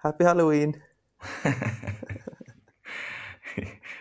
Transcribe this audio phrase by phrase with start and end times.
[0.00, 0.74] Happy Halloween!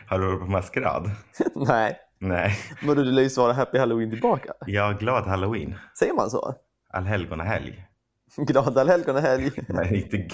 [0.08, 1.12] Har du varit på maskerad?
[1.56, 2.56] Nej, Nej.
[2.84, 4.54] men du lär ju svara Happy Halloween tillbaka.
[4.66, 5.76] Ja, glad halloween.
[6.00, 6.56] Säger man så?
[6.90, 7.84] Allhelgonahelg.
[8.38, 9.52] Glad allhelgonahelg.
[9.68, 10.28] Men inte,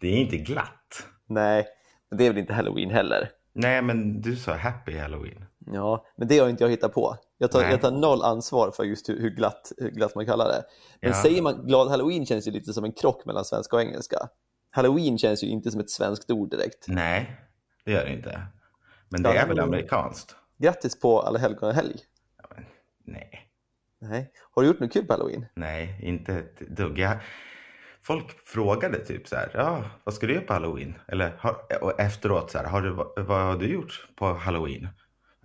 [0.00, 1.06] det är inte glatt.
[1.26, 1.66] Nej,
[2.10, 3.30] men det är väl inte Halloween heller.
[3.52, 5.44] Nej, men du sa happy halloween.
[5.72, 7.16] Ja, men det har inte jag hittat på.
[7.38, 7.70] Jag tar, Nej.
[7.70, 10.62] jag tar noll ansvar för just hur, hur, glatt, hur glatt man kallar det.
[11.00, 11.22] Men Ja.
[11.22, 14.28] säger man glad halloween känns ju lite som en krock mellan svenska och engelska.
[14.70, 16.84] Halloween känns ju inte som ett svenskt ord direkt.
[16.88, 17.40] Nej,
[17.84, 18.42] det gör det inte.
[19.08, 20.36] Men det Ja, är väl amerikanskt?
[20.58, 21.96] Grattis på allhelgonahelg.
[23.04, 23.44] Nej,
[24.00, 24.32] Nej.
[24.54, 25.46] Har du gjort något kul på halloween?
[25.54, 26.98] nej, inte ett dugg.
[26.98, 27.16] Jag,
[28.02, 30.94] folk frågade typ så här, ja, vad ska du göra på halloween?
[31.08, 34.88] Eller har, och efteråt så här, har du, vad, vad har du gjort på halloween?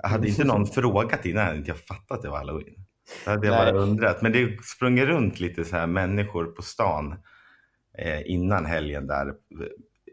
[0.01, 2.85] Jag hade inte någon frågat innan, hade inte jag fattat att det var halloween.
[3.25, 3.73] Då hade jag Nej.
[3.73, 4.21] bara undrat.
[4.21, 7.15] Men det sprang runt lite så här människor på stan
[8.25, 9.33] innan helgen där eh,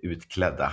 [0.03, 0.73] utklädda.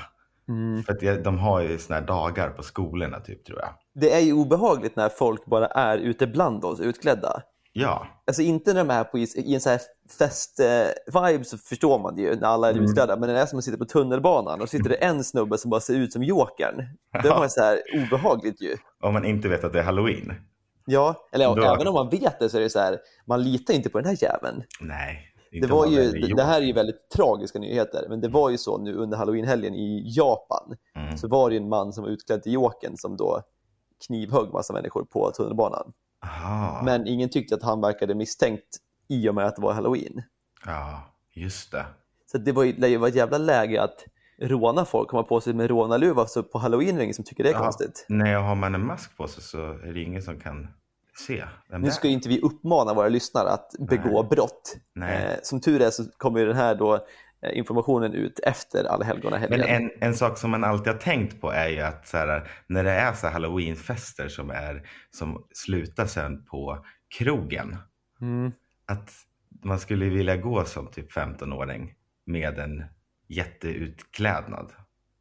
[0.50, 0.84] Mm.
[0.84, 3.70] För att de har ju såna här dagar på skolorna typ tror jag.
[3.94, 7.42] Det är ju obehagligt när folk bara är ute bland oss utklädda.
[7.74, 9.82] Ja, Alltså inte när de är på i, i en så här
[10.20, 12.84] fest-vibe så förstår man det ju när alla är Mm.
[12.86, 13.16] utklädda.
[13.18, 15.70] Men när det är som att sitta på tunnelbanan och sitter det en snubbe som
[15.72, 16.76] bara ser ut som Jokern.
[17.24, 18.76] Det var så här obehagligt ju.
[19.02, 20.34] om man inte vet att det är halloween.
[20.86, 23.44] Ja, eller ja, Då- även om man vet det så är det så här, man
[23.44, 24.64] litar inte på den här jäveln.
[24.82, 25.34] Nej.
[25.52, 28.78] Det, var ju, det, här är ju väldigt tragiska nyheter, men det var ju så
[28.78, 30.76] nu under halloweenhelgen i Japan.
[30.96, 31.18] Mm.
[31.18, 33.42] Så var det ju en man som var utklädd till Jokern som då
[34.08, 35.94] knivhögg massa människor på tunnelbanan.
[36.26, 36.82] Aha.
[36.84, 40.24] Men ingen tyckte att han verkade misstänkt i och med att det var halloween.
[40.66, 41.02] Ja,
[41.34, 41.86] just det.
[42.32, 44.06] Så det var ju, det var ett jävla läge att
[44.42, 47.44] råna folk, komma på sig med rånarluva så på halloween är det ingen som tycker
[47.44, 48.06] det är Ja, konstigt.
[48.10, 50.68] Jag har man en mask på sig så är det ingen som kan
[51.20, 51.46] se
[51.78, 54.78] Nu ska ju inte vi uppmana våra lyssnare att begå brott.
[54.96, 55.26] Nej.
[55.26, 56.96] Eh, som tur är så kommer den här då,
[57.42, 59.60] eh, informationen ut efter allhelgonahelgen.
[59.60, 62.84] Men en, en sak som man alltid har tänkt på är ju att här, när
[62.84, 66.86] det är så halloweenfester som, är, som slutar sen på
[67.18, 67.78] krogen.
[68.22, 68.52] Mm.
[68.86, 69.12] Att
[69.64, 71.94] man skulle vilja gå som typ 15-åring
[72.26, 72.84] med en
[73.28, 74.72] jätteutklädnad.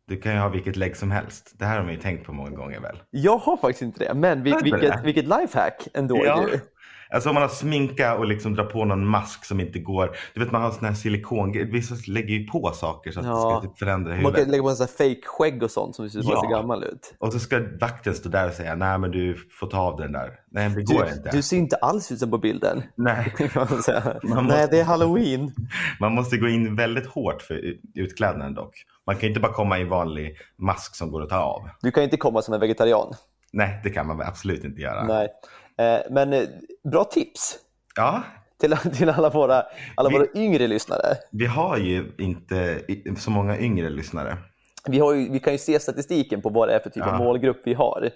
[0.09, 1.55] Du kan ju ha vilket lägg som helst.
[1.59, 3.03] Det här har man ju tänkt på många gånger väl?
[3.11, 6.25] Jag har faktiskt inte det, men du vilket, vilket lifehack ändå.
[6.25, 6.47] Ja.
[7.11, 10.17] Alltså om man har sminka och liksom drar på någon mask som inte går.
[10.35, 11.53] Du vet man har sån här silikon.
[11.53, 13.33] Vissa lägger ju på saker så att Ja.
[13.33, 14.49] det ska typ förändra Man kan huvudet.
[14.49, 16.43] lägga på en sån här fake skägg och sånt som ser Ja.
[16.51, 17.15] gammal ut.
[17.19, 20.13] Och så ska vakten stå där och säga nej men du får ta av den
[20.13, 20.31] där.
[20.51, 21.31] Nej det går Du, inte.
[21.33, 22.83] du ser inte alls ut som på bilden.
[22.95, 23.35] Nej.
[23.55, 25.53] man måste- Nej, det är halloween.
[26.01, 28.75] Man måste gå in väldigt hårt för ut- utklädnaden dock.
[29.07, 31.69] Man kan inte bara komma i vanlig mask som går att ta av.
[31.83, 33.15] Du kan inte komma som en vegetarian.
[33.53, 35.05] Nej det kan man absolut inte göra.
[35.05, 35.29] Nej.
[35.79, 36.43] Eh, men eh,
[36.91, 37.59] bra tips
[37.97, 38.23] Ja,
[38.61, 39.63] till, till alla, våra,
[39.97, 41.15] alla Vi- våra yngre lyssnare.
[41.33, 42.81] vi har ju inte
[43.19, 44.39] så många yngre lyssnare.
[44.89, 47.13] Vi, ju, vi kan ju se statistiken på vad det är för typ Ja.
[47.13, 48.11] av målgrupp vi har.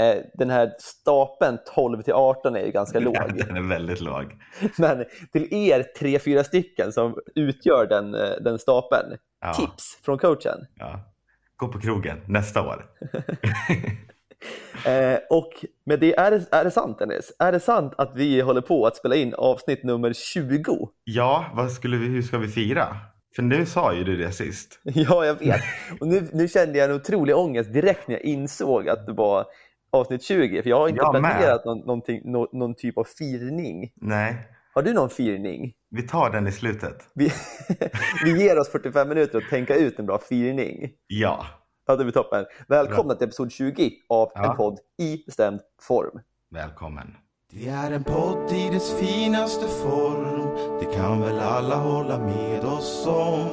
[0.00, 3.14] Eh, den här stapeln 12 till 18 är ju ganska låg.
[3.36, 4.24] Den är väldigt låg.
[4.78, 8.10] Men till er tre, fyra stycken som utgör den,
[8.44, 9.16] den stapeln,
[9.56, 10.58] tips från coachen.
[11.56, 12.86] Gå på krogen nästa år.
[14.86, 15.50] Eh, och
[15.86, 17.32] med det, är är det sant Dennis?
[17.38, 20.88] Är det sant att vi håller på att spela in avsnitt nummer 20?
[21.04, 22.96] Ja, vad skulle vi, hur ska vi fira?
[23.36, 24.80] För nu sa ju du det sist.
[24.84, 25.60] Ja, jag vet.
[26.00, 29.44] Och nu, nu kände jag en otrolig ångest direkt när jag insåg att det var
[29.92, 30.62] avsnitt 20.
[30.62, 33.90] För jag har inte Jag planerat någon, någonting, nå- någon typ av firning.
[33.94, 34.36] Nej,
[34.74, 35.72] Har du någon firning?
[35.90, 36.96] vi tar den i slutet.
[37.14, 37.32] Vi,
[38.24, 40.90] vi ger oss 45 minuter att tänka ut en bra firning.
[41.06, 41.46] Ja,
[41.86, 42.44] Ja, det blir toppen.
[42.68, 44.50] Välkomna till episod 20 av Ja.
[44.50, 46.20] en podd i bestämd form.
[46.50, 47.16] välkommen.
[47.52, 50.48] Det är en podd i dess finaste form
[50.80, 53.48] Det kan väl alla hålla med oss om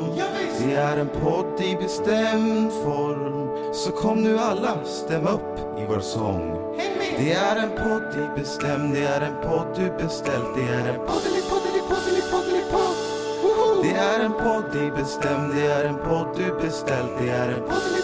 [0.65, 5.99] Det är en podd i bestämd form Så kom nu alla, stäm upp i vår
[5.99, 6.75] sång
[7.17, 10.99] Det är en podd i bestämd Det är en podd du beställt Det är en
[11.07, 12.97] poddeli poddeli poddeli poddeli podd
[13.43, 13.83] Woho!
[13.83, 17.61] Det är en podd i bestämd Det är en podd du beställt Det är en
[17.61, 18.00] poddeli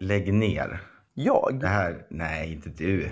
[0.00, 0.80] Lägg ner.
[1.14, 1.58] Jag?
[1.60, 3.10] Det här, nej inte du.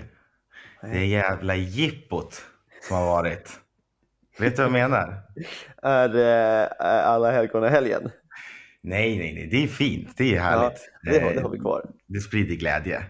[0.81, 2.41] Det jävla jippot
[2.87, 3.59] som har varit.
[4.39, 5.21] Vet du vad jag menar?
[5.83, 6.67] Är eh,
[7.07, 8.11] alla helgon helgen?
[8.81, 10.09] Nej, nej, nej, det är fint.
[10.17, 10.89] Det är härligt.
[11.03, 11.85] det, har, det Eh, har vi kvar.
[12.07, 13.03] det sprider glädje.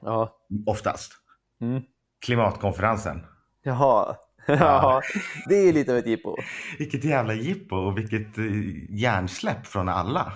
[0.00, 0.36] Ja.
[0.66, 1.12] Oftast.
[1.60, 1.82] Mm.
[2.26, 3.26] Klimatkonferensen.
[3.62, 4.16] Jaha.
[4.46, 5.00] Ja,
[5.48, 6.36] det är lite av ett jippo.
[6.78, 8.44] Vilket jävla jippo och vilket eh,
[8.90, 10.32] hjärnsläpp från alla.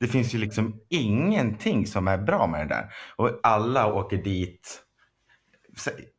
[0.00, 2.92] Det finns ju liksom ingenting som är bra med det där.
[3.16, 4.82] Och alla åker dit.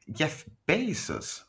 [0.06, 1.44] Jeff Bezos.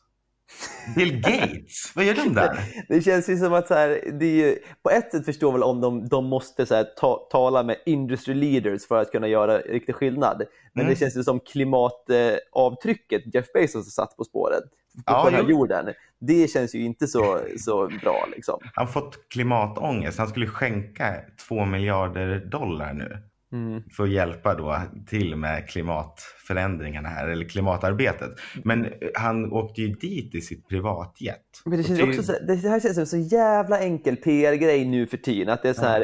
[0.95, 2.59] Bill Gates, vad gör de där?
[2.89, 3.89] Det känns ju som att så här,
[4.19, 7.27] det är ju, på ett sätt förstår väl om de, de måste så här, ta,
[7.31, 10.43] tala med industry leaders för att kunna göra riktig skillnad.
[10.73, 10.93] Men Mm.
[10.93, 14.63] det känns ju som klimatavtrycket Jeff Bezos har satt på spåret
[14.95, 15.49] på Ja, den här jo.
[15.49, 15.93] jorden.
[16.19, 18.59] Det känns ju inte så, så bra liksom.
[18.73, 20.17] Han har fått klimatångest.
[20.19, 21.15] Han skulle skänka
[21.47, 23.17] två miljarder dollar nu
[23.53, 23.83] Mm.
[23.91, 28.31] för att hjälpa då till med klimatförändringarna här, eller klimatarbetet.
[28.63, 31.41] Men han åkte ju dit i sitt privatjet.
[31.65, 34.85] Men det, känns ju också så, det här känns som en så jävla enkel PR-grej
[34.85, 35.53] nu för tiden.
[35.53, 36.01] Att det är så här,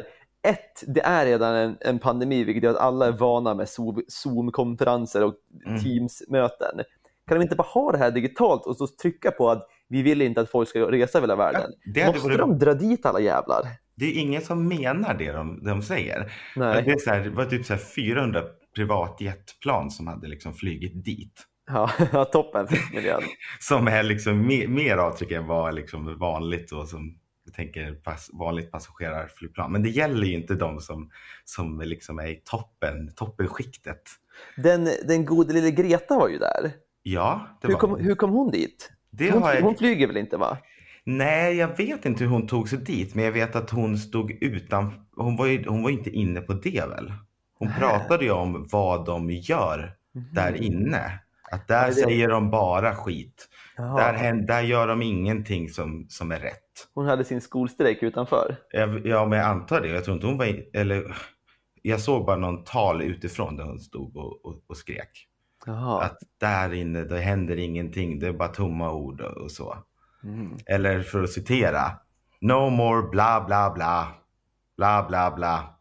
[0.47, 4.03] ett, det är redan en, en pandemi vilket gör att alla är vana med Zoom-
[4.07, 5.33] Zoom-konferenser och
[5.65, 5.79] Mm.
[5.83, 6.79] Teams-möten.
[7.29, 10.21] Kan de inte bara ha det här digitalt och så trycka på att vi vill
[10.21, 11.61] inte att folk ska resa över hela världen?
[11.95, 13.61] hade Måste varit- de dra dit alla jävlar?
[13.95, 16.31] Det är ingen som menar det de, de säger.
[16.55, 16.83] Nej.
[16.83, 18.43] Det, är så här, det var typ så här 400
[18.75, 21.45] privatjetplan som hade liksom flygit dit.
[21.67, 23.21] Ja, ja, toppen miljön.
[23.59, 28.29] Som är liksom mer, mer avtryck än vad liksom vanligt och som jag tänker pass,
[28.33, 29.71] vanligt passagerarflygplan.
[29.71, 31.09] Men det gäller ju inte de som,
[31.45, 34.01] som liksom är i toppen, toppenskiktet.
[34.57, 36.71] Den, den gode lille Greta var ju där.
[37.03, 37.99] Ja, det Hur var kom, hon.
[37.99, 38.91] hur kom hon dit?
[39.11, 39.61] Det Hon, jag...
[39.61, 40.57] hon flyger väl inte va?
[41.03, 44.31] Nej, jag vet inte hur hon tog sig dit, men jag vet att hon stod
[44.31, 44.91] utan.
[45.15, 47.13] Hon var ju, hon var inte inne på det väl?
[47.59, 47.79] Hon Nej.
[47.79, 49.91] pratade ju om vad de gör
[50.33, 51.19] där inne.
[51.51, 53.49] Att där det- säger de bara skit.
[53.77, 53.97] Jaha.
[54.11, 56.87] Där, där gör de ingenting som, som är rätt.
[56.93, 58.55] Hon hade sin skolstrejk utanför.
[58.71, 59.87] Jag, ja, men jag antar det.
[59.87, 61.15] Jag tror inte hon var i, eller
[61.81, 65.27] jag såg bara någon tal utifrån där hon stod och, och, och skrek.
[65.69, 66.01] Jaha.
[66.03, 68.19] Att där inne, det händer ingenting.
[68.19, 69.77] Det är bara tomma ord och, så.
[70.23, 70.57] Mm.
[70.65, 71.91] Eller för att citera.
[72.41, 74.07] No more bla bla bla.
[74.77, 75.75] Bla bla bla.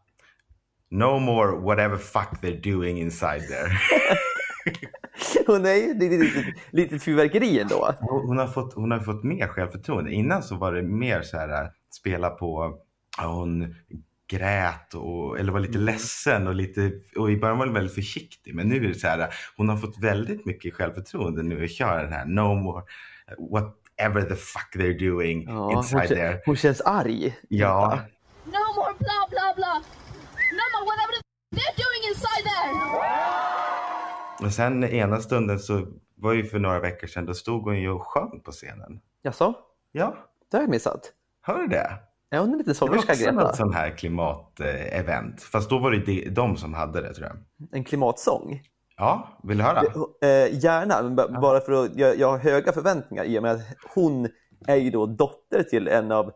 [0.91, 3.71] No more whatever fuck they're doing inside there.
[5.47, 7.93] Hon är ju ett litet, litet fyrverkeri ändå.
[7.99, 10.11] Hon har fått, hon har fått mer självförtroende.
[10.11, 12.77] Innan så var det mer så här spela på,
[13.17, 13.75] hon
[14.29, 15.85] grät och, eller var lite Mm.
[15.85, 18.55] ledsen och lite, och i början var hon väldigt försiktig.
[18.55, 22.03] Men nu är det så här, hon har fått väldigt mycket självförtroende nu att köra
[22.03, 22.83] den här no more
[23.51, 26.33] whatever the fuck they're doing Ja, hon, inside there.
[26.33, 27.37] kän- hon känns arg.
[27.49, 27.99] Ja,
[28.45, 29.77] No more blah blah blah.
[30.59, 34.45] No more whatever the they're doing inside there.
[34.47, 37.89] och sen ena stunden så var ju för några veckor sedan, då stod hon ju
[37.89, 38.99] och sjöng på scenen.
[39.21, 39.53] Jaså?
[39.91, 40.17] Ja,
[40.51, 41.01] Det har jag missat.
[41.41, 41.91] hör du det?
[42.31, 43.31] Hon är lite Det var sångerska också Greta?
[43.43, 45.41] något sån här klimatevent.
[45.41, 47.37] Fast då var det de, som hade det tror jag.
[47.77, 48.61] En klimatsång?
[48.97, 49.81] Ja, vill du höra?
[50.21, 53.51] Eh, gärna, men ba- bara för att jag, jag har höga förväntningar i och med
[53.51, 53.61] att
[53.95, 54.27] hon
[54.67, 56.31] är ju då dotter till en av,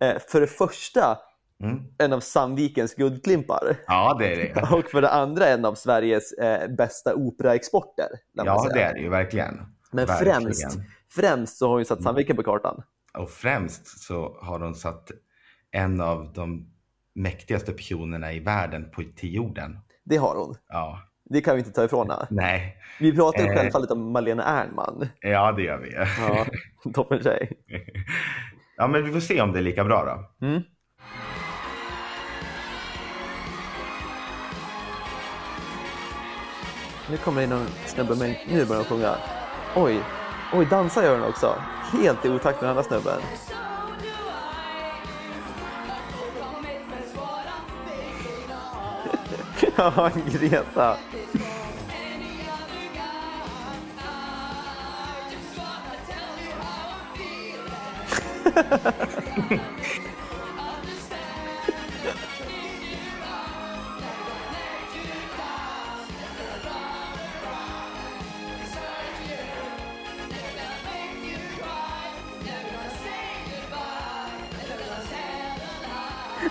[0.00, 1.18] eh, för det första,
[1.62, 1.78] Mm.
[1.98, 3.76] en av Sandvikens guldklimpar.
[3.86, 4.62] Ja, det är det.
[4.76, 8.06] Och för det andra en av Sveriges eh, bästa operaexporter.
[8.32, 9.54] Ja, det är det ju verkligen.
[9.92, 10.42] Men Verkligen.
[10.42, 10.78] främst,
[11.14, 12.82] främst så har hon ju satt Sandviken på kartan.
[13.18, 15.10] Och främst så har de satt
[15.76, 16.66] en av de
[17.14, 19.78] mäktigaste personerna i världen på till jorden.
[20.04, 20.54] Det har hon.
[20.68, 22.26] Ja, Det kan vi inte ta ifrån henne.
[22.30, 22.76] nej.
[23.00, 23.54] Vi pratar ju Eh.
[23.56, 25.08] självfallet om Malena Ernman.
[25.20, 25.92] Ja, det gör vi.
[25.94, 26.46] Ja,
[26.94, 27.52] toppen tjej.
[28.76, 30.04] ja, men vi får se om det är lika bra
[30.40, 30.46] då.
[30.46, 30.62] Mm.
[37.10, 39.14] Nu kommer det in någon snubbe med nu börjar de sjunga.
[39.76, 40.00] Oj,
[40.52, 41.54] oj dansar gör den också.
[42.02, 43.20] Helt i otakt med den andra snubben.
[49.76, 50.96] Ja, Greta.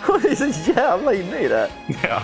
[0.07, 1.69] Hon är så jävla inne i det.
[2.03, 2.21] Ja.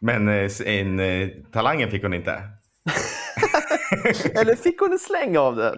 [0.00, 2.32] Men eh, en, eh, talangen fick hon inte.
[4.40, 5.76] Eller fick hon en släng av den?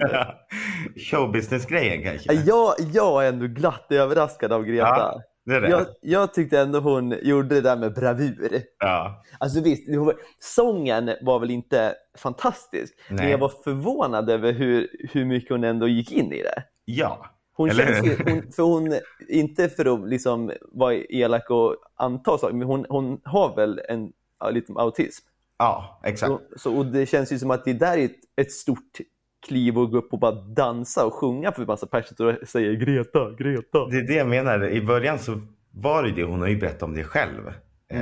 [0.97, 2.33] Showbusiness-grejen kanske?
[2.33, 4.87] Jag, jag är ändå glatt överraskad av Greta.
[4.87, 5.69] Ja, det det.
[5.69, 8.63] Jag, jag tyckte ändå hon gjorde det där med bravur.
[8.79, 9.23] Ja.
[9.39, 9.83] Alltså visst,
[10.41, 13.31] sången var väl inte fantastisk, men Nej.
[13.31, 16.65] jag var förvånad över hur, hur mycket hon ändå gick in i det.
[16.85, 17.27] ja.
[17.55, 18.95] Hon Eller känns ju, hon, för hon,
[19.29, 24.13] inte för att liksom vara elak och anta saker, men hon, hon har väl en
[24.51, 25.27] liten autism.
[25.59, 26.31] Ja, exakt.
[26.31, 28.99] Så, så, och det känns ju som att det där är ett, ett stort
[29.47, 33.31] kliv att gå upp och bara dansa och sjunga för massa personer och säger Greta,
[33.31, 33.87] Greta.
[33.87, 34.69] Det är det jag menar.
[34.69, 35.41] I början så
[35.71, 37.49] var det det, hon har ju berättat om det själv.
[37.49, 37.53] Eh,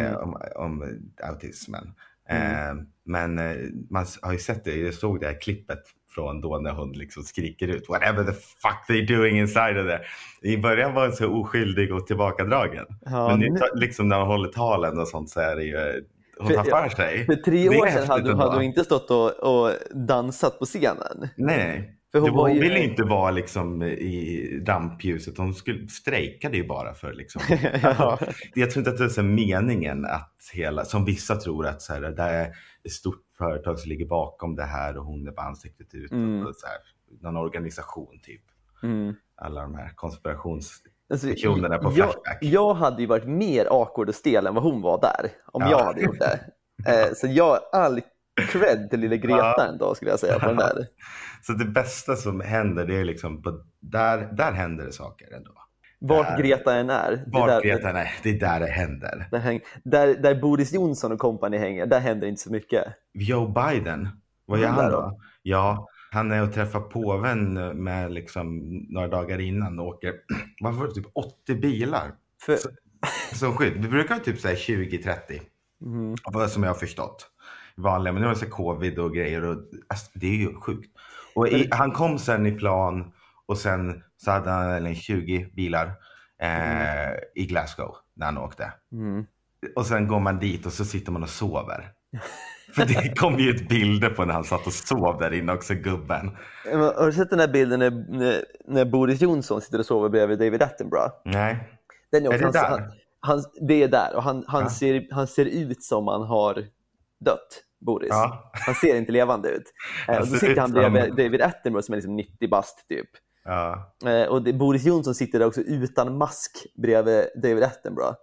[0.00, 0.16] Mm.
[0.16, 1.92] om, om autismen.
[2.28, 3.56] Eh, men eh,
[3.90, 7.22] man har ju sett det, jag såg det här klippet från då när hon liksom
[7.22, 10.00] skriker ut whatever the fuck they doing inside of there.
[10.42, 12.86] I början var hon så oskyldig och tillbakadragen.
[13.04, 16.04] Ja, Men nu, nu- liksom när hon håller talen och sånt så är det ju,
[16.38, 17.26] hon tar för sig.
[17.26, 18.42] För tre år sedan hade, hon- ändå.
[18.44, 21.28] hade hon inte stått och, och dansat på scenen.
[21.36, 21.96] Nej.
[22.12, 25.38] För hon var ju- ville inte vara liksom i rampljuset.
[25.38, 27.42] Hon skulle, strejkade ju bara för liksom.
[27.82, 28.18] Ja.
[28.54, 31.92] Jag tror inte att det är så meningen att hela, som vissa tror att så
[31.92, 32.52] här, det är
[32.84, 36.12] ett stort företag som ligger bakom det här och hon är bara ansiktet ut.
[36.12, 36.46] Mm.
[36.46, 36.76] Och så här,
[37.20, 38.42] någon organisation typ.
[38.82, 39.14] Mm.
[39.36, 40.72] Alla de här konspirations...
[41.12, 45.00] Alltså, på jag, jag hade ju varit mer awkward och stel än vad hon var
[45.00, 45.30] där.
[45.46, 45.70] Om Ja.
[45.70, 46.40] jag hade gjort det.
[46.86, 48.00] Eh, så jag all
[48.48, 49.66] cred till lilla Greta Ja.
[49.68, 50.86] ändå skulle jag säga på den där.
[51.42, 55.50] Så det bästa som händer det är liksom, på, där, där händer det saker ändå.
[56.02, 56.38] Vart Där.
[56.38, 57.10] Greta än är.
[57.10, 59.28] det är Vart där- Greta, nej, det är där det händer.
[59.30, 62.84] Där, häng, där, där Boris Johnson och kompani hänger, där händer inte så mycket.
[63.14, 64.08] Joe Biden,
[64.46, 65.00] vad gör Han då?
[65.00, 65.20] då?
[65.42, 68.58] Ja, han är och träffar påven med liksom
[68.88, 70.14] några dagar innan och åker,
[70.60, 72.56] vad var det, typ 80 bilar För,
[73.34, 73.72] som skydd.
[73.82, 75.40] Vi brukar ha typ så här 20-30,
[75.84, 77.29] mm, vad som jag har förstått.
[77.82, 79.56] Vanliga, men nu är det så covid och grejer och
[79.88, 80.90] alltså, det är ju sjukt.
[81.34, 83.12] Och i, han kom sen i plan
[83.46, 85.86] och sen så hade han eller 20 bilar
[86.42, 88.72] eh, i Glasgow när han åkte.
[88.92, 89.26] mm.
[89.76, 91.92] Och sen går man dit och så sitter man och sover.
[92.74, 95.74] För det kom ju ut bilder på när han satt och sov där inne också,
[95.74, 96.36] gubben.
[96.72, 100.38] Har du sett den här bilden när, när, när Boris Johnson sitter och sover bredvid
[100.38, 101.12] David Attenborough?
[101.24, 101.68] Nej.
[102.12, 102.68] Den Är det han, där?
[102.70, 102.82] Han,
[103.20, 104.70] han, det är där och han, han, Ja.
[104.70, 106.54] ser, han ser ut som han har
[107.24, 108.08] dött, Boris.
[108.10, 108.50] Ja.
[108.52, 109.72] Han ser inte levande ut.
[110.08, 113.08] Eh, och ut sitter han bredvid David Attenborough som är liksom 90 bast typ.
[113.44, 113.94] Ja.
[114.06, 118.16] Eh, och det, Boris Johnson sitter där också utan mask bredvid David Attenborough.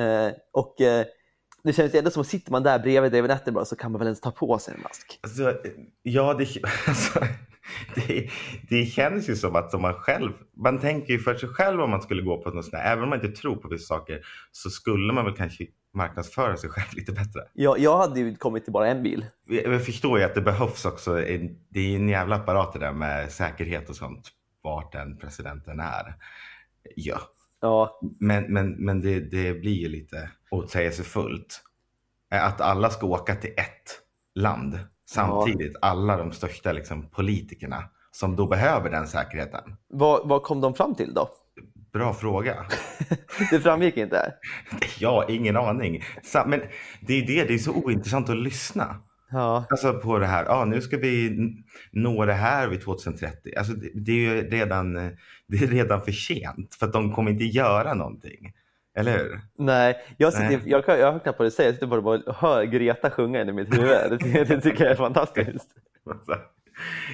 [0.00, 0.74] Eh, och
[1.64, 4.06] det känns ändå som att sitter man där bredvid David Attenborough så kan man väl
[4.06, 5.18] ens ta på sig en mask.
[5.22, 5.54] Alltså,
[6.02, 6.44] ja, det,
[6.86, 7.20] alltså,
[7.94, 8.30] det,
[8.68, 11.90] det känns ju som att om man själv, man tänker ju för sig själv om
[11.90, 14.20] man skulle gå på något sånt här, även om man inte tror på vissa saker,
[14.52, 17.40] så skulle man väl kanske marknadsföra sig själv lite bättre.
[17.52, 19.26] Jag, jag hade ju kommit till bara en bil.
[19.46, 23.32] Jag förstår ju att det behövs också, det är en jävla apparat det där med
[23.32, 24.28] säkerhet och sånt,
[24.62, 26.14] vart den presidenten är.
[26.96, 27.20] Ja,
[27.60, 31.62] Ja, men, men, men det, det blir ju lite motsägelsefullt.
[32.30, 34.00] Att alla ska åka till ett
[34.34, 34.78] land
[35.08, 35.76] samtidigt.
[35.82, 39.76] Alla de största liksom, politikerna som då behöver den säkerheten.
[39.88, 41.28] vad, vad kom de fram till då?
[41.92, 42.66] Bra fråga.
[43.50, 44.34] Det framgick inte.
[44.98, 46.02] Ja, ingen aning.
[46.46, 46.60] Men
[47.00, 48.96] det är det, det är så ointressant att lyssna.
[49.32, 51.38] Ja, Alltså på det här, ja nu ska vi
[51.92, 53.52] nå det här vid 2030.
[53.58, 54.94] Alltså det, det är ju redan,
[55.46, 58.52] det är redan för sent för att de kommer inte göra någonting.
[58.96, 59.40] Eller hur?
[59.58, 60.60] nej, jag, sitter, Nej.
[60.64, 63.40] jag, kan- jag hör knappt vad du säger, jag sitter bara och hör Greta sjunga
[63.40, 64.18] i mitt huvud.
[64.20, 65.68] Det, det tycker jag är fantastiskt.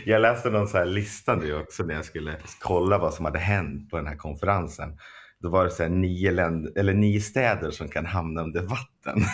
[0.05, 3.39] Jag läste någon så här lista nu också när jag skulle kolla vad som hade
[3.39, 4.99] hänt på den här konferensen.
[5.39, 9.25] Då var det så här nio, länder, eller nio städer som kan hamna under vatten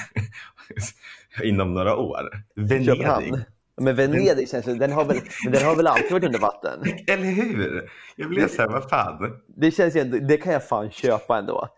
[1.43, 2.31] inom några år.
[2.57, 2.87] Venedig.
[2.87, 3.45] Köpenhamn.
[3.81, 5.21] Men Venedig känns ju, den har väl,
[5.53, 6.85] den har väl alltid varit under vatten?
[7.07, 7.91] Eller hur?
[8.17, 9.41] Jag blev så här, vad fan.
[9.57, 11.69] Det känns ju ändå, det kan jag fan köpa ändå.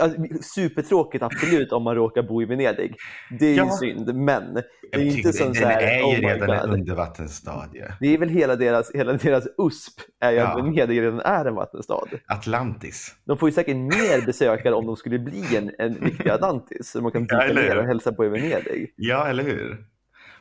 [0.00, 2.96] Alltså, supertråkigt absolut om man råkar bo i Venedig.
[3.38, 3.70] Det är ju Ja.
[3.80, 6.50] synd, men det är ju inte som den så här, är oh ju my redan
[6.50, 7.84] en undervattensstad ju.
[8.00, 10.62] Det är väl hela deras, hela deras USP, är ju att Ja.
[10.64, 12.04] Venedig redan är en vattenstad.
[12.26, 13.14] Atlantis.
[13.24, 16.90] De får ju säkert mer besökare om de skulle bli en, en riktig Atlantis.
[16.90, 18.92] Så man kan Ja, dyka eller ner och hälsa på i Venedig.
[18.96, 19.84] Ja, eller hur?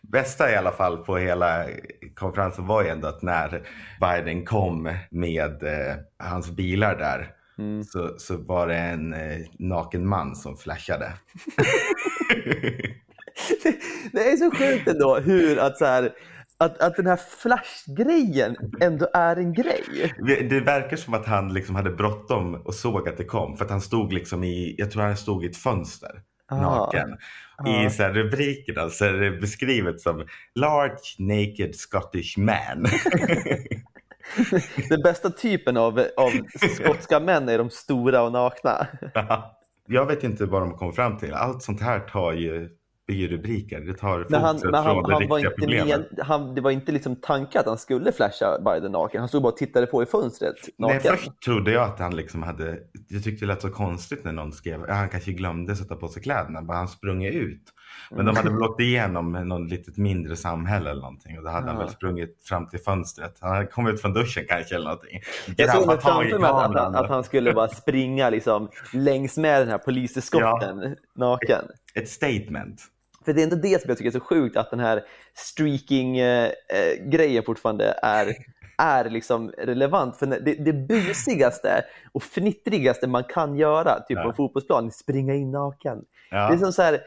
[0.02, 1.66] Bästa i alla fall på hela
[2.16, 3.62] konferensen var ju ändå att när
[4.02, 7.28] Biden kom med eh, hans bilar där
[7.60, 7.84] Mm.
[7.84, 11.14] så, så var det en eh, naken man som flashade.
[14.12, 16.14] Det är så sjukt ändå hur att, så här,
[16.58, 20.14] att, att den här flashgrejen ändå är en grej.
[20.50, 23.72] Det verkar som att han liksom hade bråttom och såg att det kom för att
[23.72, 26.22] han stod liksom i, jag tror han stod i ett fönster
[26.52, 27.18] naken.
[27.58, 27.86] Ah.
[27.86, 32.86] I så här rubrikerna så är det beskrivet som large naked Scottish man.
[34.90, 36.32] Den bästa typen av, av
[36.76, 38.88] skotska män är de stora och nakna.
[39.88, 41.34] jag vet inte vad de kom fram till.
[41.34, 42.70] Allt sånt här tar ju,
[43.10, 43.80] rubriker.
[43.80, 46.12] Det tar Men han, men han, från det han var riktiga inte problemet.
[46.12, 49.20] med, han, det var inte liksom tanken att han skulle flasha Biden naken.
[49.20, 51.18] Han stod bara och tittade på i fönstret Nej, naken.
[51.18, 54.52] först trodde jag att han liksom hade, jag tyckte det lät så konstigt när någon
[54.52, 57.64] skrev, ja, han kanske glömde sätta på sig kläderna, bara han sprungit ut.
[58.12, 61.68] Men de hade väl åkt igenom någon litet mindre samhälle eller någonting och då hade
[61.68, 61.82] han Ja.
[61.82, 63.38] väl sprungit fram till fönstret.
[63.40, 65.22] Han hade kommit ut från duschen kanske eller någonting.
[65.58, 69.62] Jag såg i framför mig att, att, att han skulle bara springa liksom längs med
[69.62, 71.64] den här poliseskorten naken.
[71.96, 72.82] Ett statement.
[73.26, 75.04] För det är inte det som jag tycker är så sjukt att den här
[75.36, 78.34] streaking-grejen fortfarande är,
[78.78, 80.18] är liksom relevant.
[80.18, 84.30] För det, det busigaste och fnittrigaste man kan göra typ på Ja.
[84.30, 85.98] en fotbollsplan är springa in naken.
[86.30, 86.48] Ja.
[86.48, 87.00] Det, är som så här, äh,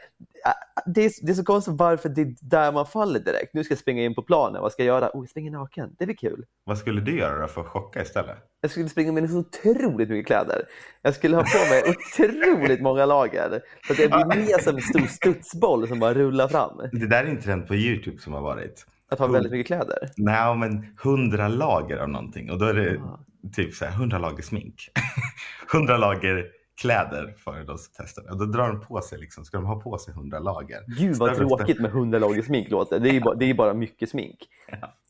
[0.85, 3.53] det, är, det är så konstigt varför det är där man faller direkt.
[3.53, 5.09] Nu ska jag springa in på planen, vad ska jag göra?
[5.13, 6.45] Oh, jag springer naken, det blir kul.
[6.63, 8.37] Vad skulle du göra då för att chocka istället?
[8.61, 10.65] Jag skulle springa med så otroligt mycket kläder.
[11.01, 11.83] Jag skulle ha på mig
[12.19, 13.61] otroligt många lager.
[13.87, 16.81] Så att jag blir mer som en stor studsboll som bara rullar fram.
[16.91, 18.85] Det där är en trend på Youtube som har varit.
[19.09, 20.09] Att ha väldigt mycket kläder.
[20.17, 23.19] Nej, men hundra lager av någonting och då är det Ah.
[23.53, 24.89] typ så här hundra lager smink.
[25.71, 26.45] Hundra lager
[26.81, 28.31] kläder för de som testar.
[28.31, 30.79] Och då drar de på sig liksom, ska de ha på sig hundra lager?
[30.87, 32.99] Gud vad Större- tråkigt med hundra lager smink låter.
[32.99, 34.37] Det är ju bara, det är bara mycket smink.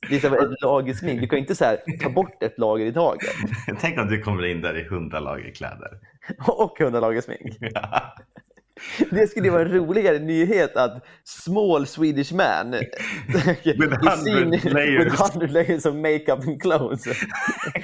[0.10, 1.22] Det är så här, ett lager smink.
[1.22, 3.30] Du kan ju inte så här, ta bort ett lager i taget.
[3.80, 6.00] Tänk om du kommer in där i hundra lager kläder.
[6.48, 7.58] Och hundra lager smink.
[9.12, 12.72] Det skulle vara en roligare nyhet att small Swedish man
[13.66, 15.06] With 100 layers.
[15.06, 17.04] with 100 layers of makeup and clothes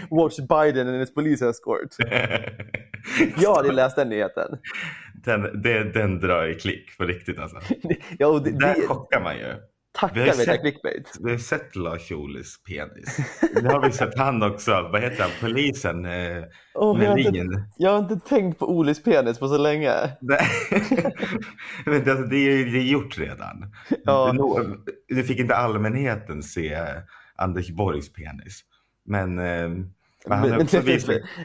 [0.09, 1.95] watch Biden and his police escort.
[3.37, 4.57] Jag hade läst den nyheten.
[5.13, 7.57] den, det, den drar i klick på riktigt alltså.
[8.19, 9.55] Ja, det, Där det, chockar man ju.
[9.99, 11.17] Tacka vi sett- clickbait.
[11.23, 13.17] Vi har sett Lars Ohlys penis.
[13.61, 17.63] Nu har vi sett han också, vad heter han, polisen eh, Åh, jag, har inte,
[17.77, 19.91] jag har inte tänkt på Olis penis på så länge.
[20.21, 20.39] Nej.
[21.85, 23.73] Men det, alltså, det är det är gjort redan.
[24.03, 24.25] Ja.
[24.31, 24.77] Det nå-
[25.07, 26.81] Du fick inte allmänheten se eh,
[27.35, 28.61] Anders Borgs penis.
[29.05, 29.69] Men, eh,
[30.29, 30.89] men det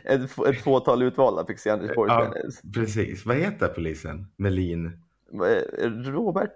[0.04, 2.62] ett, ett fåtal utvalda fick se Anders Borgs Ja, penis.
[2.75, 3.26] precis.
[3.26, 4.26] Vad heter polisen?
[4.37, 4.87] Melin?
[4.87, 6.54] Eh, Robert?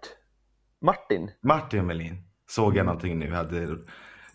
[0.83, 1.31] Martin?
[1.43, 2.23] Martin Melin.
[2.51, 3.31] Såg jag någonting nu.
[3.33, 3.69] Hade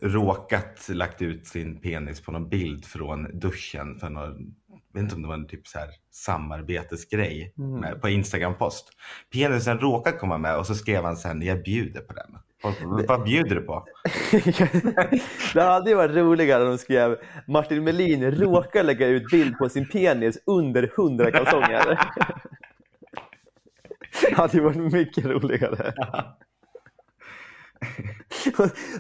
[0.02, 4.54] råkat lagt ut sin penis på någon bild från duschen för någon,
[4.94, 7.80] jag vet inte om det var en typ så här samarbetesgrej Mm.
[7.80, 8.90] med, på Instagram-post.
[9.34, 12.38] Penisen råkade komma med och så skrev han sen jag bjuder på den.
[12.64, 13.86] Vad, vad bjuder du på?
[15.54, 17.18] det hade ju varit roligare om de skrev
[17.48, 22.00] Martin Melin råkar lägga ut bild på sin penis under 100 kalsonger.
[24.22, 25.94] Det hade ju varit mycket roligare.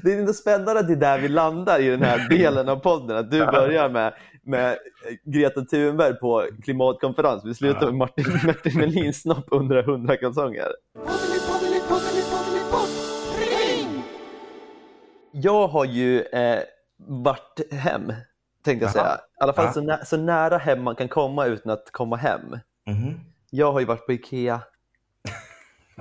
[0.04, 2.76] Det är inte spännande att det är där vi landar i den här delen av
[2.76, 3.18] podden.
[3.18, 4.78] Att du börjar med, med
[5.24, 7.46] Greta Thunberg på klimatkonferens.
[7.46, 10.68] Vi slutar med Martin, Martin Melins snopp under 100 kalsonger.
[15.32, 16.60] Jag har ju eh,
[17.08, 18.14] varit hem,
[18.64, 19.16] tänkte jag säga.
[19.16, 22.42] I alla fall så, nä- så nära hem man kan komma utan att komma hem.
[22.88, 23.20] Mhm.
[23.50, 24.62] Jag har ju varit på Ikea.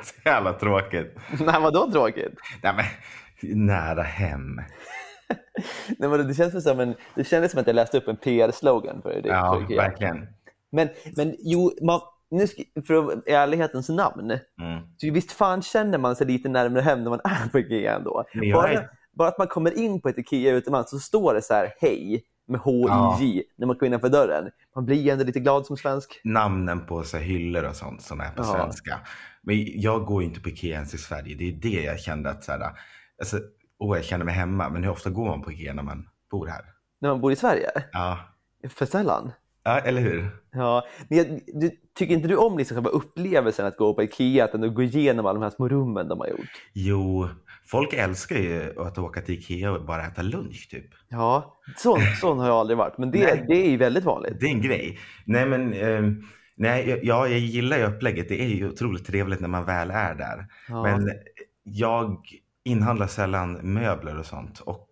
[0.02, 1.16] Så jävla tråkigt.
[1.40, 2.34] Nej, vadå tråkigt?
[2.62, 4.56] Nej, men, nära hem.
[5.98, 9.02] Nej, men det, känns som en, det kändes som att jag läste upp en PR-slogan
[9.02, 9.28] för det.
[9.28, 10.26] Ja, verkligen.
[10.72, 12.00] Men, men jo, man,
[12.30, 14.30] nu ska, för i ärlighetens namn.
[14.30, 14.80] Mm.
[14.96, 18.24] Så visst fan känner man sig lite närmare hem när man är på Ikea ändå.
[18.54, 21.54] Bara, är- bara att man kommer in på ett Ikea utomlands så står det så
[21.54, 24.50] här hej med H-I-J när man kommer innanför dörren.
[24.74, 26.20] Man blir ju ändå lite glad som svensk.
[26.24, 28.44] namnen på så här, hyllor och sånt som är på Ja.
[28.44, 28.98] svenska.
[29.42, 31.36] Men jag går ju inte på Ikea ens i Sverige.
[31.38, 32.70] Det är det jag kände att så här,
[33.18, 33.38] alltså,
[33.78, 34.68] åh, jag känner mig hemma.
[34.68, 36.64] Men hur ofta går man på Ikea när man bor här?
[37.00, 37.70] När man bor i Sverige.
[37.92, 38.18] Ja,
[38.68, 39.32] För sällan.
[39.64, 40.30] ja eller hur?
[40.52, 44.44] Ja, men jag, du, tycker inte du om liksom själva upplevelsen att gå på Ikea,
[44.44, 46.50] att ändå gå igenom alla de här små rummen de har gjort?
[46.72, 47.28] Jo,
[47.66, 50.86] folk älskar ju att åka till Ikea och bara äta lunch typ.
[51.08, 53.44] Ja, sån, sån har jag aldrig varit, men det, Nej.
[53.48, 54.40] det är ju väldigt vanligt.
[54.40, 54.98] Det är en grej.
[55.24, 56.22] Nej, men ehm,
[56.60, 58.28] nej, jag- ja, jag gillar ju upplägget.
[58.28, 60.46] Det är ju otroligt trevligt när man väl är där.
[60.68, 60.82] Ja.
[60.82, 61.10] Men
[61.62, 62.24] jag
[62.64, 64.88] inhandlar sällan möbler och sånt och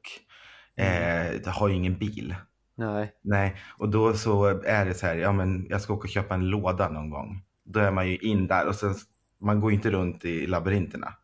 [0.77, 2.35] eh, jag har ju ingen bil.
[2.75, 3.13] Nej.
[3.23, 6.35] Nej, och då så är det så här, ja men jag ska åka och köpa
[6.35, 7.43] en låda någon gång.
[7.65, 8.95] Då är man ju in där och sen,
[9.41, 11.15] man går ju inte runt i labyrinterna.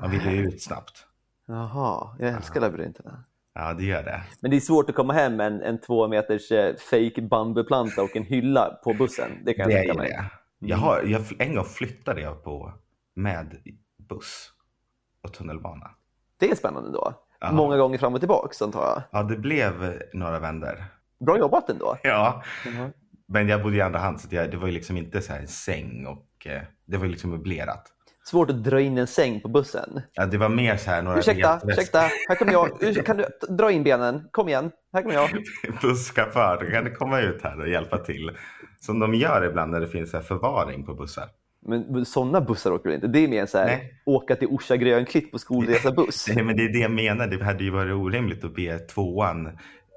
[0.00, 1.06] Man vill ju ut snabbt.
[1.46, 3.24] Jaha, jag älskar labyrinterna.
[3.60, 4.22] Ja, det gör det.
[4.40, 8.02] Men det är svårt att komma hem med en, en två meters eh, fake bambuplanta
[8.02, 9.30] och en hylla på bussen.
[9.44, 10.08] Det kan jag tänka mig.
[10.10, 10.30] det.
[10.66, 12.72] Jag har, jag, en gång flyttade jag på
[13.16, 13.56] med
[14.08, 14.50] buss
[15.22, 15.90] och tunnelbana.
[16.38, 17.12] Det är spännande då.
[17.40, 17.52] Ja.
[17.52, 19.02] Många gånger fram och tillbaks antar jag.
[19.10, 20.84] Ja, det blev några vändor.
[21.20, 21.96] Bra jobbat ändå.
[22.02, 22.92] Ja, Mhm.
[23.28, 25.48] men jag bodde i andra hand så det var ju liksom inte så här en
[25.48, 27.92] säng och eh, det var ju liksom möblerat.
[28.28, 30.00] Svårt att dra in en säng på bussen.
[30.12, 32.70] Ja, det var mer så här några Ursäkta, ursäkta, här kommer jag.
[33.06, 34.28] Kan du dra in benen?
[34.30, 35.30] Kom igen, här kommer jag.
[35.82, 38.30] busschaufför, kan du komma ut här och hjälpa till?
[38.80, 41.24] Som de gör ibland när det finns här förvaring på bussar.
[41.66, 43.06] Men sådana bussar åker du inte.
[43.06, 44.02] Det är mer så här, Nej.
[44.06, 46.26] åka till Orsa Grönklitt på skolresa buss.
[46.34, 49.46] Nej, men det är det jag menar, det hade ju varit orimligt att be tvåan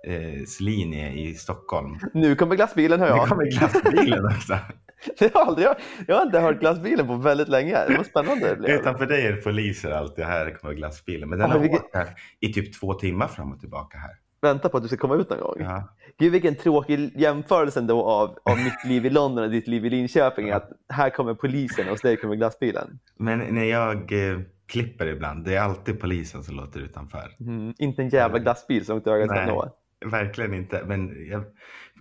[0.08, 0.16] eh,
[0.60, 2.00] linje i Stockholm.
[2.14, 3.28] Nu kommer glassbilen hör Nu jag.
[3.28, 4.58] kommer glassbilen också.
[5.20, 5.68] Jag har, aldrig,
[6.08, 7.78] jag har inte hört glassbilen på väldigt länge.
[7.88, 8.80] Det var spännande det blev.
[8.80, 10.26] Utanför dig är det poliser alltid.
[10.26, 11.30] Här kommer glassbilen.
[11.30, 12.08] Men den Ja, har vilket- åkt här
[12.40, 14.12] i typ två timmar fram och tillbaka här.
[14.42, 15.56] Vänta på att du ska komma ut någon gång.
[15.60, 15.84] Ja.
[16.20, 19.90] Gud vilken tråkig jämförelse ändå av, av mitt liv i London och ditt liv i
[19.90, 20.50] Linköping.
[20.52, 23.00] Att här kommer polisen och hos dig kommer glassbilen.
[23.18, 23.98] Men när jag
[24.32, 27.36] eh, klipper ibland, det är alltid polisen som låter utanför.
[27.40, 29.48] Mm, inte en jävla glassbil som inte ögat ska Nej.
[29.48, 29.72] nå.
[30.06, 30.84] Verkligen inte.
[30.88, 31.44] Men jag...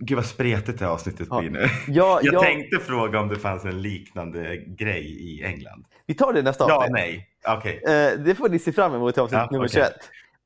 [0.03, 1.39] Gud vad spretigt det här avsnittet Ja.
[1.39, 1.65] blir nu.
[1.87, 5.85] Ja, Jag ja, tänkte fråga om det fanns en liknande grej i England.
[6.05, 6.91] Vi tar det nästa Ja, avsnitt.
[6.93, 7.27] nej.
[7.47, 7.81] Okej.
[7.83, 9.83] Eh, det får ni se fram emot i avsnitt Ja, nummer okej.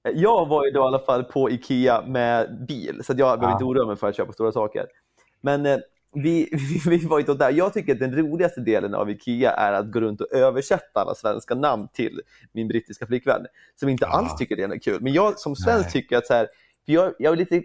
[0.04, 0.16] 21.
[0.16, 3.44] Eh, Jag var ju då i alla fall på Ikea med bil, så jag behöver
[3.48, 3.52] Ja.
[3.52, 4.86] inte oroa mig för att köpa stora saker.
[5.42, 5.78] Men eh,
[6.14, 6.50] vi,
[6.88, 7.52] vi var ju då där.
[7.52, 11.16] Jag tycker att den roligaste delen av Ikea är att gå runt och översätta alla
[11.16, 13.46] svenska namn till min brittiska flickvän,
[13.80, 14.18] som inte Ja.
[14.18, 15.02] alls tycker det är kul.
[15.02, 15.92] Men jag som svensk Nej.
[15.92, 16.48] tycker att så här,
[16.86, 17.62] jag, jag är lite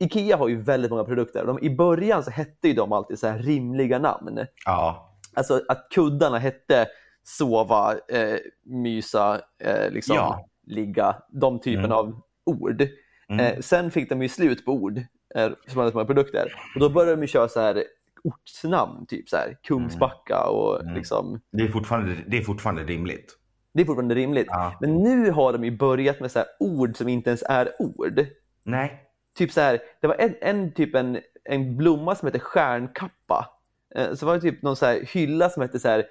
[0.00, 1.46] Ikea har ju väldigt många produkter.
[1.46, 4.38] De, I början så hette ju de alltid så här rimliga namn.
[4.64, 5.14] Ja.
[5.34, 6.86] Alltså att kuddarna hette
[7.22, 10.48] sova, eh, mysa, eh, liksom, Ja.
[10.66, 11.92] ligga, de typen Mm.
[11.96, 12.82] av ord.
[13.28, 13.46] Mm.
[13.46, 14.98] Eh, sen fick de ju slut på ord
[15.34, 16.52] eh, som hade så många produkter.
[16.74, 17.84] Och då började de köra så här
[18.24, 20.94] ortsnamn, typ så här Kungsbacka och Mm.
[20.94, 23.34] liksom, Det, är fortfarande, det är fortfarande rimligt.
[23.74, 24.46] det är fortfarande rimligt.
[24.50, 24.76] Ja.
[24.80, 28.26] Men nu har de ju börjat med så här ord som inte ens är ord.
[28.64, 29.04] Nej.
[29.38, 33.50] Typ så här, det var en, en typ en, en blomma som heter stjärnkappa.
[33.94, 36.06] Eh, så var det typ någon så här hylla som hette så här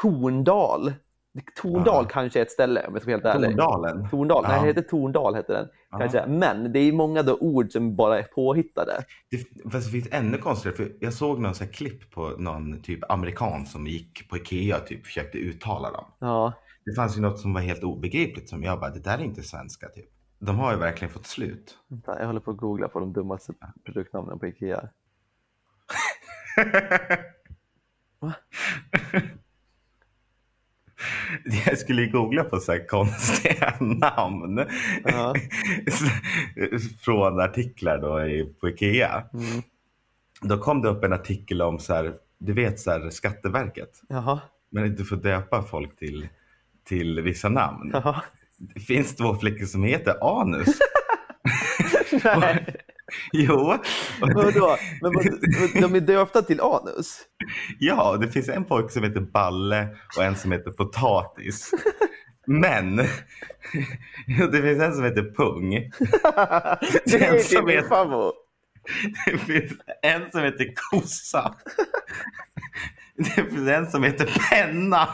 [0.00, 0.92] Torndal.
[1.62, 2.08] Torndal Ja.
[2.10, 3.56] kanske är ett ställe om jag ska vara helt ärlig.
[3.58, 4.08] Torndalen.
[4.10, 4.60] Torndal, nej Ja.
[4.62, 5.68] det heter Torndal hette den.
[5.90, 5.98] Ja.
[5.98, 6.26] Kanske.
[6.26, 9.04] Men det är många då ord som bara är påhittade.
[9.30, 12.82] Det, fast det finns ännu konstigare, för jag såg någon så här klipp på någon
[12.82, 16.04] typ amerikan som gick på Ikea och typ försökte uttala dem.
[16.18, 16.52] Ja.
[16.84, 19.42] Det fanns ju något som var helt obegripligt som jag bara, det där är inte
[19.42, 20.08] svenska typ.
[20.42, 21.78] De har ju verkligen fått slut.
[22.06, 23.52] Jag håller på att googla på de dummaste
[23.84, 24.88] produktnamnen på Ikea.
[31.66, 34.66] Jag skulle googla på så konstiga namn.
[35.04, 35.34] Ja.
[37.00, 39.24] Från artiklar då i, på Ikea.
[39.34, 39.62] Mm.
[40.42, 44.00] Då kom det upp en artikel om så här, du vet så här, Skatteverket.
[44.08, 44.40] Jaha.
[44.70, 46.28] Men du får döpa folk till,
[46.84, 47.90] till vissa namn.
[47.92, 48.22] Jaha.
[48.60, 50.68] Det finns två flickor som heter Anus.
[52.24, 52.66] Nej.
[53.32, 53.78] jo.
[54.20, 54.76] Vadå?
[55.02, 55.24] Men vad,
[55.82, 57.20] de är döpta till anus?
[57.78, 61.70] Ja, det finns en pojke som heter Balle och en som heter Potatis.
[62.46, 62.96] Men
[64.26, 65.70] det finns en som heter Pung.
[67.04, 68.32] det är som min heter-.
[69.26, 71.54] Det finns en som heter Kossa.
[73.16, 75.08] Det finns en som heter Penna.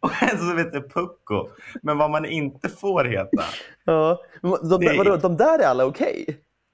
[0.00, 1.48] Och en som heter Pucko.
[1.82, 3.42] Men vad man inte får heta.
[3.84, 4.20] Ja.
[4.42, 6.24] De, Det- vadå, de där är alla okej?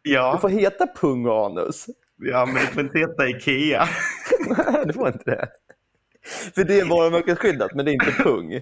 [0.02, 1.86] Du Ja, får heta pung och anus.
[2.18, 3.84] ja men du får inte heta Ikea.
[4.48, 5.48] Nej, du får inte det.
[6.54, 8.60] För det är varumärkesskyddat, men det är inte pung.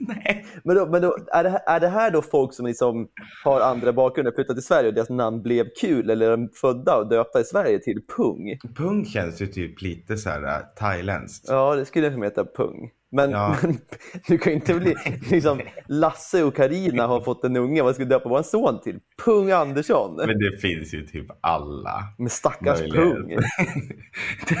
[0.00, 0.46] Nej.
[0.64, 3.08] Men, då, men då, är, det, här- är det här då folk som liksom
[3.44, 6.96] har andra bakgrunder, flyttat till Sverige och deras namn blev kul eller är de födda
[6.96, 8.58] och döpta i Sverige till pung?
[8.76, 11.44] Pung känns ju typ lite så här uh, thailändskt.
[11.48, 12.90] Ja, det skulle jag kunna heta pung.
[13.10, 13.56] Men, Ja.
[13.62, 13.78] men
[14.26, 14.94] du kan ju inte bli
[15.30, 19.00] liksom, Lasse och Karina har fått en unge, vad ska vi döpa vår son till?
[19.24, 20.16] Pung Andersson.
[20.16, 22.04] Men det finns ju typ alla.
[22.18, 23.28] Men stackars pung.
[24.48, 24.56] det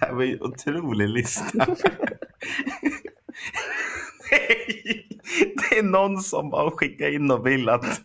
[0.00, 1.66] här var ju en otrolig lista.
[4.30, 5.08] Nej,
[5.70, 8.00] det är någon som bara skickar in och vill att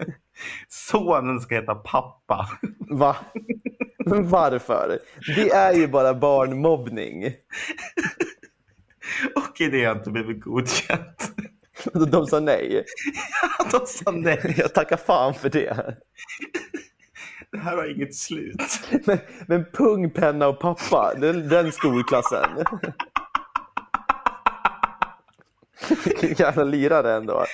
[0.67, 2.50] sonen ska heta pappa.
[2.80, 3.15] Va?
[4.06, 5.00] Varför?
[5.36, 7.24] Det är ju bara barnmobbning.
[9.36, 11.32] Och det har inte blivit godkänt.
[12.12, 12.86] De sa nej.
[13.72, 15.96] De sa nej, Jag tackar fan för det.
[17.52, 18.62] det här har inget slut.
[19.06, 19.17] Men,
[19.48, 22.50] men pung, penna och pappa, den, den skolklassen.
[26.38, 27.46] Jävla lirare ändå.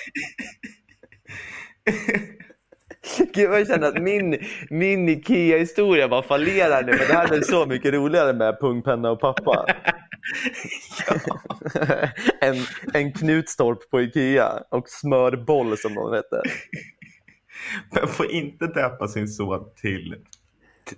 [3.32, 4.38] Gud, jag känner att min,
[4.70, 6.90] min Ikea-historia bara fallerar nu.
[6.90, 9.66] Men det här är så mycket roligare med pung, penna och pappa.
[12.40, 12.56] en,
[12.94, 16.42] en knutstorp på Ikea och smörboll som de hette.
[18.00, 20.16] Man får inte döpa sin son till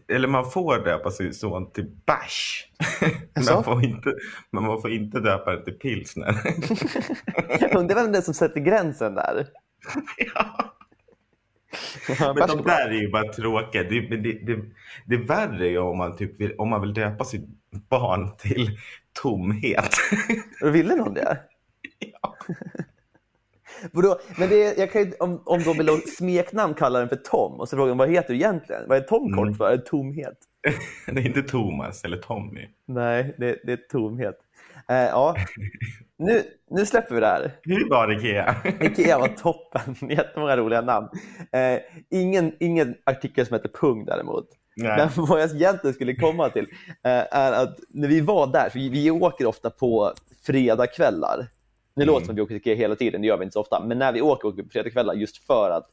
[0.09, 1.97] eller man får döpa sin son till.
[2.07, 3.55] Jaså?
[3.55, 4.15] Man får inte,
[4.51, 6.35] men man får inte döpa den till pilsner.
[7.77, 9.47] Undrar vem det är som sätter gränsen där.
[10.35, 10.73] ja.
[12.09, 13.83] Men de där är ju bara tråkiga.
[13.83, 14.63] Det, det, det,
[15.07, 17.49] det är värre ju om man, typ vill, om man vill döpa sitt
[17.89, 18.79] barn till
[19.23, 19.91] tomhet.
[20.73, 21.39] Ville någon det?
[21.99, 22.37] Ja.
[23.93, 24.19] Vadå?
[24.39, 27.17] Men det är, jag kan ju, om, om de vill ha smeknamn kalla den för
[27.17, 28.83] Tom och så frågar de vad heter du egentligen?
[28.89, 29.55] Vad är Tom kort Mm.
[29.55, 29.73] för?
[29.73, 30.39] Är det tomhet?
[31.07, 32.69] Det är inte Thomas eller Tommy.
[32.87, 34.39] Nej, det, det är tomhet.
[34.89, 35.37] Eh, ja,
[36.19, 37.53] nu, nu släpper vi det här.
[37.63, 38.57] Hur var Ikea?
[38.81, 41.09] Ikea var toppen, jättemånga roliga namn.
[41.53, 41.79] Eh,
[42.11, 44.49] ingen, ingen artikel som heter Pung däremot.
[44.77, 44.97] Nej.
[44.97, 46.67] Men vad jag egentligen skulle komma till
[47.05, 50.13] eh, är att när vi var där, för vi, vi åker ofta på
[50.47, 51.47] fredagskvällar.
[51.97, 52.13] Det Mm.
[52.15, 53.85] låter som att vi åker till Ikea hela tiden, det gör vi inte så ofta.
[53.87, 55.87] Men när vi åker, åker vi på fredagskvällar just för att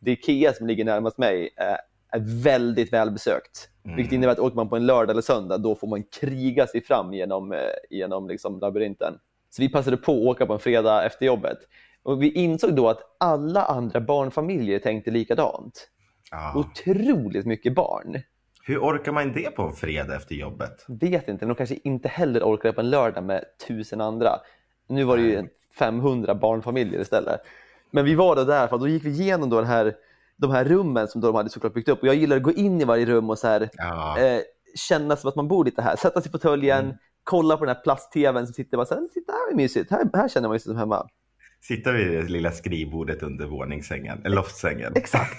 [0.00, 1.64] det Ikea som ligger närmast mig eh,
[2.12, 3.68] är väldigt välbesökt.
[3.84, 3.96] Mm.
[3.96, 6.84] Vilket innebär att åker man på en lördag eller söndag, då får man kriga sig
[6.84, 7.58] fram genom, eh,
[7.90, 9.14] genom liksom labyrinten.
[9.50, 11.58] Så vi passade på att åka på en fredag efter jobbet.
[12.02, 15.88] Och vi insåg då att alla andra barnfamiljer tänkte likadant.
[16.30, 16.52] Ja.
[16.56, 18.22] Otroligt mycket barn.
[18.64, 20.84] Hur orkar man det på en fredag efter jobbet?
[20.88, 24.30] Vet inte, de kanske inte heller orkade på en lördag med tusen andra.
[24.88, 27.40] Nu var det ju 500 barnfamiljer istället.
[27.90, 29.94] Men vi var då där, för då gick vi igenom då den här,
[30.36, 32.02] de här rummen som de hade såklart byggt upp.
[32.02, 34.18] Och jag gillar att gå in i varje rum och så här, Ja.
[34.18, 34.40] eh,
[34.88, 35.96] känna som att man bor lite här.
[35.96, 39.32] Sätta sig i fåtöljen, kolla på den här plast-tvn som sitter bara så här, titta
[39.32, 41.06] här är mysigt, här, här känner man sig som hemma.
[41.60, 44.92] Sitta vid det lilla skrivbordet under våningssängen, eller loftsängen.
[44.96, 45.36] Exakt.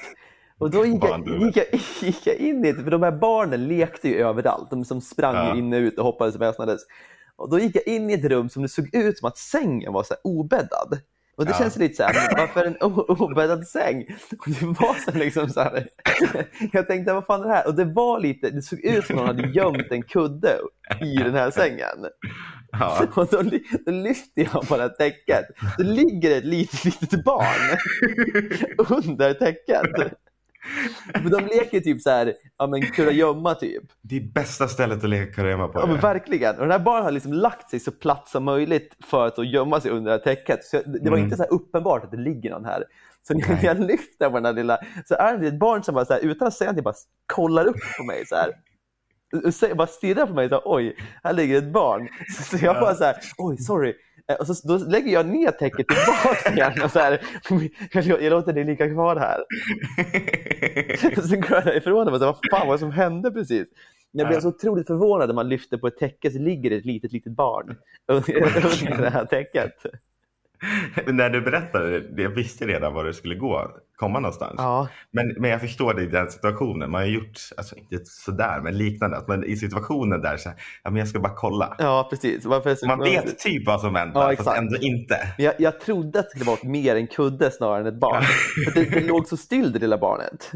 [0.58, 1.66] Och då gick jag, gick, jag,
[2.02, 4.70] gick jag in i det, för de här barnen lekte ju överallt.
[4.70, 5.56] De som sprang Ja.
[5.56, 6.82] in och ut och hoppades och väsnades.
[7.36, 9.94] Och då gick jag in i ett rum som det såg ut som att sängen
[9.94, 11.00] var så obäddad.
[11.42, 11.58] Och det Ja.
[11.58, 12.78] känns lite så här, varför en
[13.22, 14.06] obäddad säng?
[14.40, 15.88] Och det var så liksom så här,
[16.72, 17.68] jag tänkte vad fan är det här?
[17.68, 20.58] Och det var lite, det såg ut som att någon hade gömt en kudde
[21.02, 22.06] i den här sängen.
[22.72, 23.06] Ja.
[23.16, 23.44] Och då,
[23.86, 25.46] då lyfter jag på det här täcket.
[25.78, 27.78] Då ligger ett litet, litet barn
[29.06, 30.14] under täcket.
[31.14, 33.84] Men de leker typ så här, ja men kurragömma typ.
[34.02, 35.80] Det är bästa stället att leka kurragömma på.
[35.80, 36.56] Ja men verkligen.
[36.56, 39.82] Och den här barnen har liksom lagt sig så platt som möjligt för att gömma
[39.82, 40.64] sig under det här täcket.
[40.64, 41.24] Så det var Mm.
[41.24, 42.84] inte så uppenbart att det ligger någon här.
[43.28, 46.06] Så när jag lyfter på den här lilla, så är det ett barn som bara
[46.06, 46.94] så här, utan att säga någonting bara
[47.26, 48.50] kollar upp på mig så här.
[49.72, 52.08] Och bara stirrar på mig så här, oj, här ligger ett barn.
[52.50, 53.94] Så jag bara så här, oj, sorry.
[54.32, 57.22] Eh, Och så, då lägger jag ner täcket tillbaka igen och så här,
[57.94, 59.38] jag, jag låter det ligga kvar här.
[61.28, 63.68] Sen går jag därifrån och bara, så vad fan var det som hände precis?
[64.12, 66.86] Jag blev så otroligt förvånad när man lyfter på ett täcke så ligger det ett
[66.86, 67.76] litet, litet barn
[68.08, 68.38] under
[68.90, 69.74] under det här täcket.
[71.06, 74.54] Men när du berättade det, jag visste redan var det skulle gå, komma någonstans.
[74.58, 76.92] Ja, Men, men jag förstår det i den situationen.
[76.92, 79.18] Man har gjort, alltså inte sådär, men liknande.
[79.18, 81.76] Att man, I situationen där så här, ja men jag ska bara kolla.
[81.80, 82.46] ja precis.
[82.46, 85.18] Varför Man vet typ vad som väntar, Ja, fast ändå inte.
[85.38, 88.24] Men Jag, jag trodde att det skulle vara mer en kudde snarare än ett barn.
[88.66, 90.52] För det, det låg så still det lilla barnet.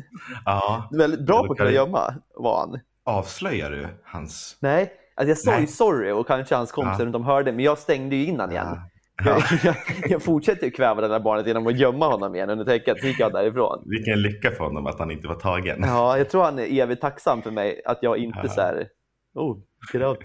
[0.45, 0.89] Ja.
[0.91, 2.79] Väldigt bra på att kunna gömma var han.
[3.05, 4.57] Avslöjar du hans...
[4.59, 7.05] Nej, alltså jag sa ju sorry och kanske hans kompisar Ja.
[7.05, 8.67] runt om hörde, men jag stängde ju innan igen.
[8.69, 8.89] Ja.
[9.23, 9.75] Jag, jag,
[10.09, 13.19] jag fortsätter kväva det där barnet genom att gömma honom igen under täcket, så gick
[13.19, 13.83] jag därifrån.
[13.85, 15.79] Vilken lycka för honom att han inte var tagen.
[15.81, 18.49] Ja, jag tror han är evigt tacksam för mig, att jag inte Ja.
[18.49, 18.87] så här,
[19.33, 19.57] oh,
[19.93, 20.19] out.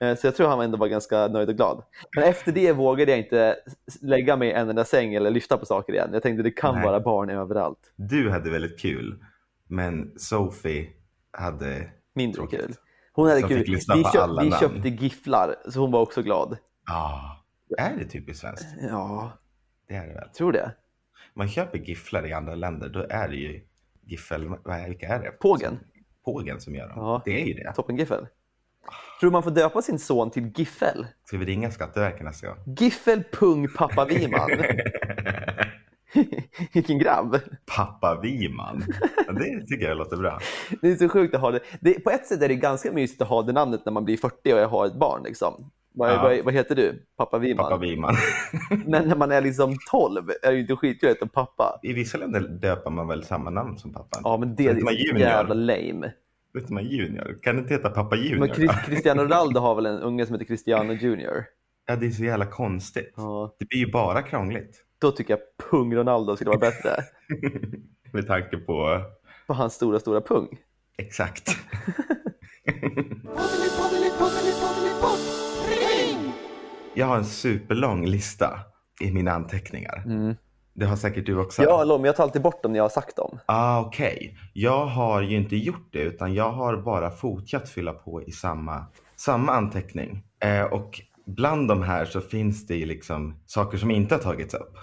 [0.00, 1.82] Eh, Så jag tror han ändå var ganska nöjd och glad.
[2.16, 3.56] Men efter det vågade jag inte
[4.02, 6.10] lägga mig i en enda säng eller lyfta på saker igen.
[6.12, 6.84] Jag tänkte det kan Nej.
[6.84, 7.92] vara barn överallt.
[7.96, 9.18] Du hade väldigt kul,
[9.68, 10.88] men Sophie
[11.32, 11.88] hade...
[12.14, 12.60] Mindre Tråkigt.
[12.60, 12.74] kul.
[13.12, 13.64] Hon hade Som kul.
[13.66, 16.56] Vi, på köp, alla vi köpte gifflar, så hon var också glad.
[16.86, 17.35] Ja,
[17.78, 18.66] är det typiskt svenskt?
[18.90, 19.32] Ja,
[19.88, 20.28] Det är det väl.
[20.28, 20.72] tror det.
[21.34, 23.60] Man köper gifflar i andra länder, då är det ju
[24.04, 24.48] giffel...
[24.86, 25.30] Vilka är det?
[25.30, 25.78] Pågen.
[26.24, 26.98] Pågen som gör dem.
[26.98, 27.22] Ja.
[27.24, 27.72] Det är ju det.
[27.76, 28.26] Toppengiffel.
[29.20, 31.06] Tror du man får döpa sin son till Giffel?
[31.24, 32.56] Ska vi ringa Skatteverket nästa gång?
[32.78, 34.50] Giffel Pung Pappa Wiman.
[36.72, 37.38] Vilken grabb.
[37.76, 38.84] Pappa Wiman.
[39.32, 40.38] Det tycker jag låter bra.
[40.82, 41.60] Det är så sjukt att ha det.
[41.80, 42.04] det.
[42.04, 44.36] På ett sätt är det ganska mysigt att ha det namnet när man blir 40
[44.52, 45.22] och jag har ett barn.
[45.24, 45.70] Liksom.
[45.98, 46.22] Vad, Ja.
[46.22, 47.02] vad, vad heter du?
[47.16, 47.64] Pappa Wiman.
[47.64, 48.14] Pappa Wiman.
[48.86, 51.80] Men när man är liksom 12 är det ju inte skitkul att heta pappa.
[51.82, 54.20] I vissa länder döper man väl samma namn som pappan?
[54.24, 55.18] Ja, men det är så junior.
[55.18, 56.12] jävla lame.
[56.54, 57.38] Heter man junior.
[57.42, 58.38] Kan det inte heta pappa junior?
[58.38, 58.54] Men?
[58.54, 61.44] Chris, Cristiano Ronaldo har väl en unge som heter Cristiano Junior?
[61.86, 63.12] Ja, det är så jävla konstigt.
[63.16, 63.56] Ja.
[63.58, 64.82] Det blir ju bara krångligt.
[64.98, 66.90] Då tycker jag Pung Ronaldo skulle vara bättre.
[68.12, 69.00] Med tanke på...
[69.46, 70.48] På hans stora, stora pung.
[70.98, 71.56] Exakt.
[76.96, 78.60] Jag har en superlång lista
[79.00, 80.04] i mina anteckningar.
[80.74, 81.62] Det har säkert du också.
[81.62, 83.38] Ja, men jag tar alltid bort dem när jag har sagt dem.
[83.46, 88.22] Ah, Okej, jag har ju inte gjort det utan jag har bara fortsatt fylla på
[88.22, 90.22] i samma, samma anteckning.
[90.42, 94.54] Eh, och bland de här så finns det ju liksom saker som inte har tagits
[94.54, 94.78] upp.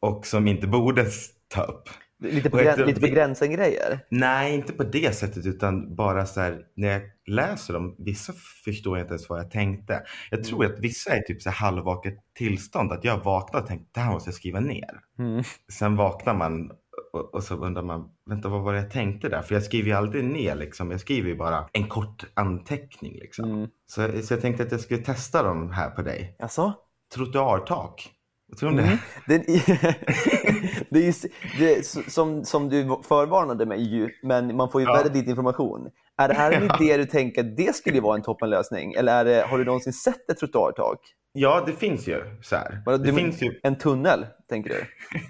[0.00, 1.06] Och som inte borde
[1.48, 1.88] ta upp.
[2.20, 4.00] Lite ett- lite på grejer.
[4.10, 8.32] Nej, inte på det sättet utan bara så här när jag läser dem, vissa
[8.64, 10.02] förstår jag inte ens vad jag tänkte.
[10.30, 14.00] Jag tror att vissa är typ så halvvaket tillstånd, att jag vaknar och tänker det
[14.00, 15.00] här måste jag skriva ner.
[15.18, 15.42] Mm.
[15.72, 16.70] Sen vaknar man
[17.12, 19.42] och, och så undrar man, vänta vad var det jag tänkte där?
[19.42, 23.50] För jag skriver ju aldrig ner liksom, jag skriver ju bara en kort anteckning liksom.
[23.50, 23.68] Mm.
[23.86, 26.36] Så, så jag tänkte att jag skulle testa dem här på dig.
[26.38, 26.74] Alltså?
[27.14, 28.10] Trottoartak.
[28.50, 28.98] Vad tror du om Mm.
[29.26, 29.38] det?
[29.38, 29.96] Det,
[30.90, 31.12] det är ju,
[31.58, 35.02] det är, som, som du förvarnade mig ju, men man får ju Ja.
[35.02, 35.88] väldigt information.
[36.16, 38.92] Är det här en idé du tänker att det skulle vara en toppenlösning?
[38.92, 40.98] Eller är det, har du någonsin sett ett trottoartak?
[41.32, 42.56] Ja, det finns ju så
[42.86, 44.84] Det du men- finns ju, En tunnel, tänker du?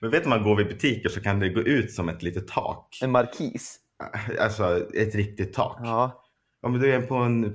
[0.00, 2.48] men vet du, man går vid butiker så kan det gå ut som ett litet
[2.48, 2.98] tak.
[3.02, 3.76] En markis?
[4.40, 5.78] Alltså ett riktigt tak.
[5.82, 6.24] Ja.
[6.66, 7.54] Om du är på en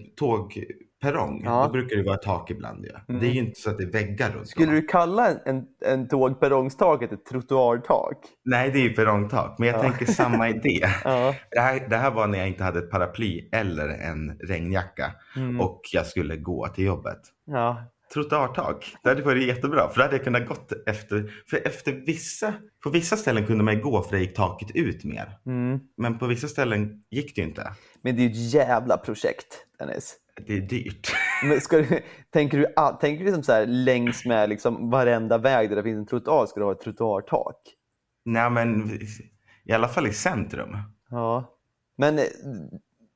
[1.04, 1.63] tågperrong, Ja.
[1.66, 2.86] då brukar det vara tak ibland.
[2.94, 3.00] Ja.
[3.10, 3.22] Mm.
[3.22, 6.08] Det är ju inte så att det är väggar runt Skulle du kalla en, en,
[6.08, 8.18] tågperrongstaket ett trottoartak?
[8.46, 9.56] Nej, det är ju perrongtak.
[9.60, 9.82] Men jag Ja.
[9.82, 10.80] tänker samma idé.
[11.04, 11.36] Ja.
[11.52, 15.62] Det här, det här var när jag inte hade ett paraply eller en regnjacka Mm.
[15.62, 17.20] och jag skulle gå till jobbet.
[17.46, 17.84] ja.
[18.13, 22.54] Trottoartak, det hade varit jättebra för då hade jag kunnat gått efter, för efter vissa,
[22.84, 25.38] på vissa ställen kunde man gå för det gick taket ut mer.
[25.46, 25.80] Mm.
[25.98, 27.72] Men på vissa ställen gick det ju inte.
[28.02, 30.16] Men det är ju ett jävla projekt, Dennis.
[30.48, 31.12] Det är dyrt.
[31.43, 32.65] Men ska du, tänker du,
[33.00, 36.46] tänker du liksom så här, längs med liksom varenda väg där det finns en trottoar
[36.46, 37.58] ska du ha ett trottoartak?
[38.26, 38.91] Nej men
[39.65, 40.78] i alla fall i centrum.
[41.10, 41.58] Ja.
[41.98, 42.19] Men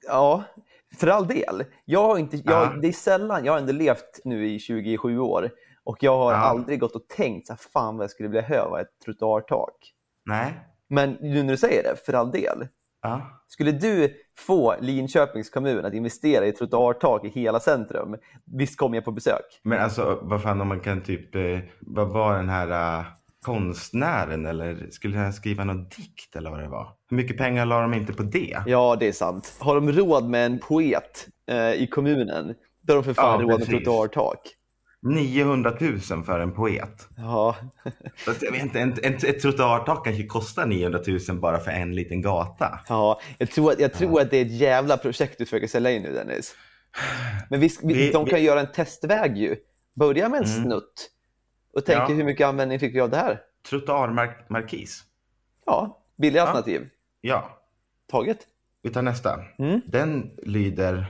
[0.08, 0.44] ja,
[1.00, 1.64] för all del.
[1.86, 2.74] Jag har inte, jag, Ja.
[2.82, 5.50] Det är sällan, jag har ändå levt nu i 27 år
[5.84, 6.38] och jag har Ja.
[6.38, 9.94] aldrig gått och tänkt så här, fan vad jag skulle behöva ett trottoartak.
[10.26, 10.54] Nej.
[10.90, 12.68] Men nu när du säger det, för all del.
[13.02, 13.44] Ja.
[13.48, 19.06] Skulle du få Linköpings kommun att investera i trottoartak i hela centrum, visst kommer jag
[19.06, 19.60] på besök.
[19.64, 23.06] Men alltså vad fan om man kan typ, eh, vad var den här eh,
[23.46, 26.90] konstnären eller skulle han skriva någon dikt eller vad det var?
[27.10, 28.58] Hur mycket pengar la de inte på det?
[28.66, 29.58] Ja, det är sant.
[29.60, 33.52] Har de råd med en poet eh, i kommunen, då har de för fan Ja,
[33.52, 34.40] råd med trottoartak.
[35.02, 37.08] 900 000 för en poet.
[37.18, 37.56] Ja.
[38.26, 41.96] Fast jag vet inte, ett, ett, ett trottoartak kanske kostar 900 000 bara för en
[41.96, 42.80] liten gata.
[42.90, 45.92] ja, jag tror, att, jag tror att det är ett jävla projekt du försöker sälja
[45.92, 46.56] in nu Dennis.
[47.50, 49.56] Men vi, Vi- de kan vi- göra en testväg ju.
[49.96, 50.64] Börja med en Mm.
[50.64, 51.10] snutt
[51.74, 52.16] och tänka Ja.
[52.16, 53.42] hur mycket användning fick vi av det här?
[53.70, 55.04] Trottoarmarkis.
[55.66, 56.48] Ja, billiga Ja.
[56.48, 56.90] alternativ.
[57.22, 57.50] Ja,
[58.12, 58.38] Taget.
[58.84, 59.40] vi tar nästa.
[59.60, 59.82] Mm.
[59.86, 61.06] Den lyder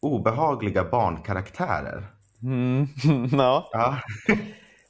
[0.00, 2.06] obehagliga barnkaraktärer.
[2.42, 2.88] Mm.
[3.32, 3.68] ja.
[3.72, 3.98] Ja,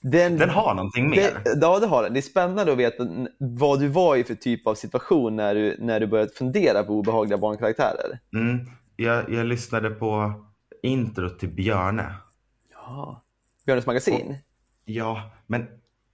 [0.01, 1.41] Den, den har någonting mer.
[1.45, 2.13] Det, ja, det har den.
[2.13, 3.07] Det är spännande att veta
[3.39, 6.93] vad du var i för typ av situation när du, när du började fundera på
[6.93, 8.19] obehagliga barnkaraktärer.
[8.35, 8.67] Mm.
[8.97, 10.33] Jag, jag lyssnade på
[10.83, 12.15] introt till Björne.
[12.75, 13.23] Ja.
[13.67, 14.39] Björnes magasin?
[14.85, 15.67] Ja, men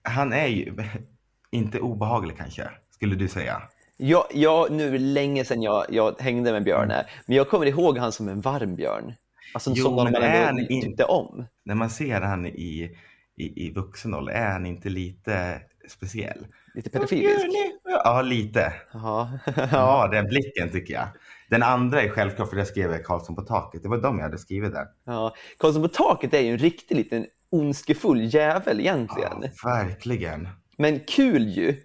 [0.03, 0.74] han är ju
[1.51, 3.62] inte obehaglig kanske, skulle du säga.
[3.96, 7.66] Ja, ja, nu är det länge sedan jag, jag hängde med Björne, men jag kommer
[7.66, 9.14] ihåg han som en varm björn.
[9.55, 11.45] Alltså Jo, men man är han in- tyckte om.
[11.65, 12.97] När man ser han i,
[13.37, 16.47] i, i vuxen ålder, är han inte lite speciell?
[16.75, 17.47] Lite pedofilisk.
[17.85, 18.73] Ja, lite.
[18.93, 19.39] Jaha.
[19.73, 21.09] Ja, den blicken tycker jag.
[21.51, 23.83] Den andra är självklart, för det skrev jag Karlsson på taket.
[23.83, 24.87] Det var de jag hade skrivit där.
[25.07, 25.35] Ja.
[25.59, 29.43] Karlsson på taket är ju en riktig liten ondskefull jävel egentligen.
[29.43, 30.49] Ja, verkligen.
[30.77, 31.77] Men kul ju.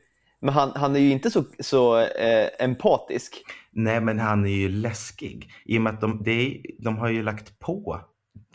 [0.43, 3.43] Men han, han är ju inte så, så eh, empatisk.
[3.71, 5.51] Nej, men han är ju läskig.
[5.65, 7.99] I och med att de, är, de har ju lagt på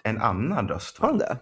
[0.03, 0.99] en annan röst.
[0.99, 1.37] Har han det?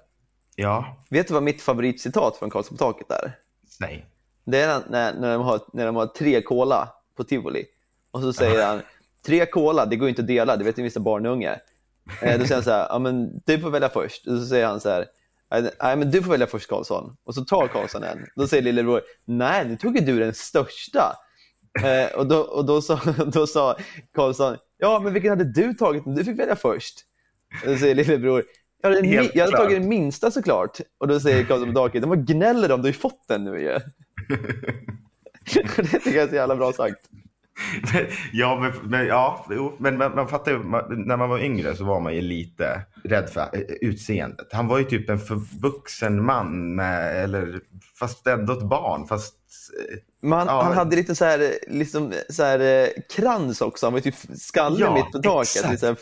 [0.57, 3.39] Ja, Vet du vad mitt favoritcitat från Karlsson på taket är?
[3.81, 4.07] nej.
[4.45, 7.65] Det är när, när, de har, när de har tre cola på tivoli.
[8.11, 8.81] Och så säger han,
[9.27, 11.61] tre cola, det går ju inte att dela, det vet ju vissa barnunge.
[12.23, 14.27] Eh, då säger han så här, ja men du får välja först.
[14.27, 15.07] Och så säger han så här,
[15.51, 17.17] nej men du får välja först Karlsson.
[17.25, 18.27] Och så tar Karlsson en.
[18.37, 21.17] Då säger lillebror, nej nu tog ju du den största.
[21.85, 23.01] Eh, och då, och då, sa,
[23.33, 23.77] då sa
[24.15, 26.03] Karlsson, ja men vilken hade du tagit?
[26.07, 26.95] Du fick välja först.
[27.65, 28.45] Och då säger lillebror,
[28.83, 30.81] jag hade, Helt jag hade tagit den minsta såklart.
[30.99, 33.61] Och då säger Karlsson på taket, de gnäller de, du har ju fått den nu
[33.61, 33.79] ju.
[35.77, 37.01] det tycker jag är så jävla bra sagt.
[38.33, 41.77] Ja, men, men, ja, jo, men man, man fattar ju, man, när man var yngre
[41.77, 44.47] så var man ju lite rädd för eh, utseendet.
[44.53, 47.61] Han var ju typ en förvuxen man, med, eller,
[47.99, 49.07] fast ändå ett barn.
[49.07, 49.35] Fast,
[49.91, 50.63] eh, Men han, Ja.
[50.63, 53.87] han hade lite så här, liksom, så här eh, krans också.
[53.87, 55.43] Han var typ skallig Ja, mitt på taket.
[55.57, 55.71] exakt.
[55.71, 55.97] Lite så här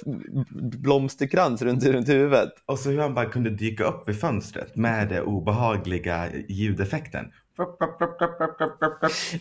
[0.82, 2.48] blomsterkrans runt, runt huvudet.
[2.66, 7.24] och så hur han bara kunde dyka upp i fönstret med den obehagliga ljudeffekten.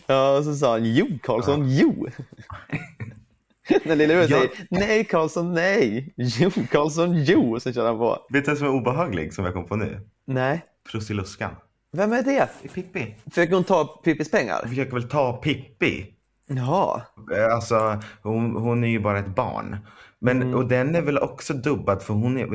[0.06, 2.06] Ja, och så sa han jo Karlsson, jo.
[3.84, 4.38] När lillebror Ja.
[4.38, 6.12] säger nej Karlsson, nej.
[6.16, 7.54] Jo Karlsson, jo.
[7.54, 8.18] Och så kör han på.
[8.30, 10.00] Vet du vem som är obehaglig som jag kom på nu?
[10.26, 10.64] Nej.
[10.90, 11.50] Prussiluskan.
[11.92, 12.48] Vem är det?
[12.74, 13.16] Pippi.
[13.30, 14.58] Försöker hon ta Pippis pengar?
[14.60, 16.06] Hon försöker väl ta Pippi.
[16.46, 17.02] Ja.
[17.36, 19.76] Eh, Alltså, hon, hon är ju bara ett barn.
[20.18, 20.54] Men, Mm.
[20.54, 22.46] Och den är väl också dubbad för hon är...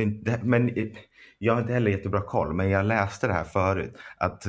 [0.45, 0.71] Men,
[1.37, 3.93] jag har inte heller jättebra koll, men jag läste det här förut.
[4.17, 4.43] Att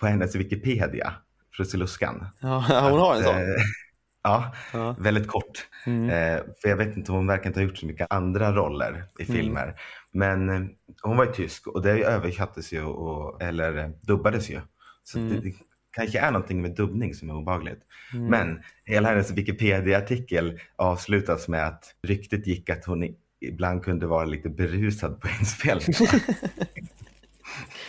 [0.00, 1.12] på hennes Wikipedia,
[1.56, 2.26] Prussiluskan.
[2.40, 3.34] Ja, hon har en sån.
[3.36, 3.42] Eh,
[4.22, 4.96] ja, Ja.
[4.98, 5.66] väldigt kort.
[5.86, 6.04] Mm.
[6.10, 9.22] Eh, för jag vet inte, hon verkar inte ha gjort så mycket andra roller i
[9.22, 9.36] Mm.
[9.36, 9.80] filmer.
[10.12, 10.62] Men eh,
[11.02, 14.60] hon var ju tysk och det översattes ju, och, eller eh, dubbades ju.
[15.04, 15.30] Så Mm.
[15.32, 15.54] det, det
[15.92, 17.80] kanske är någonting med dubbning som är obehagligt.
[18.12, 24.48] Men hela hennes Wikipedia-artikel avslutas med att ryktet gick att hon ibland kunde vara lite
[24.48, 25.94] berusad på inspelningen.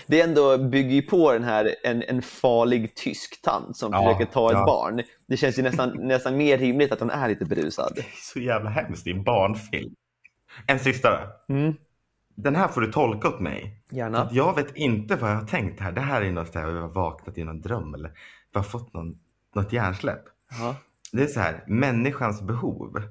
[0.08, 4.34] Det ändå bygger ju på den här en, en farlig tysk tant som Ja, försöker
[4.34, 4.66] ta ett ja.
[4.66, 5.02] barn.
[5.28, 8.00] Det känns ju nästan, nästan mer rimligt att hon är lite berusad.
[8.34, 9.96] så jävla hemskt, det är en barnfilm.
[10.68, 11.20] En sista.
[11.50, 11.74] Mm.
[12.36, 13.84] Den här får du tolka åt mig.
[13.92, 14.22] Gärna.
[14.22, 15.92] att jag vet inte vad jag har tänkt här.
[15.92, 18.12] Det här är något där jag har vaknat i någon dröm eller
[18.54, 19.16] bara fått någon,
[19.56, 20.24] något hjärnsläpp.
[20.60, 20.76] Ja.
[21.12, 23.04] Det är så här, människans behov.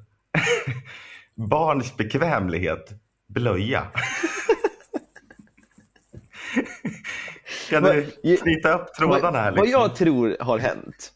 [1.50, 2.90] Barns bekvämlighet,
[3.28, 3.86] blöja.
[7.70, 9.50] kan du knyta upp trådarna här?
[9.50, 9.80] Vad, vad Liksom?
[9.82, 11.12] jag tror har hänt.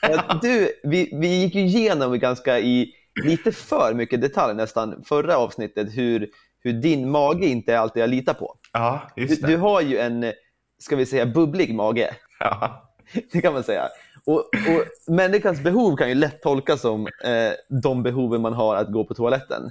[0.00, 2.92] att Du, vi, vi gick ju igenom ganska i
[3.24, 6.28] lite för mycket detalj nästan förra avsnittet hur,
[6.60, 8.56] hur din mage inte är allt jag litar på.
[8.72, 9.48] Ja, Du, just det.
[9.48, 10.32] du har ju en,
[10.78, 12.14] ska vi säga, bubblig mage.
[12.40, 12.82] Ja.
[13.32, 13.88] Det kan man säga.
[14.24, 17.52] Och, och människans behov kan ju lätt tolkas som eh,
[17.82, 19.62] de behoven man har att gå på toaletten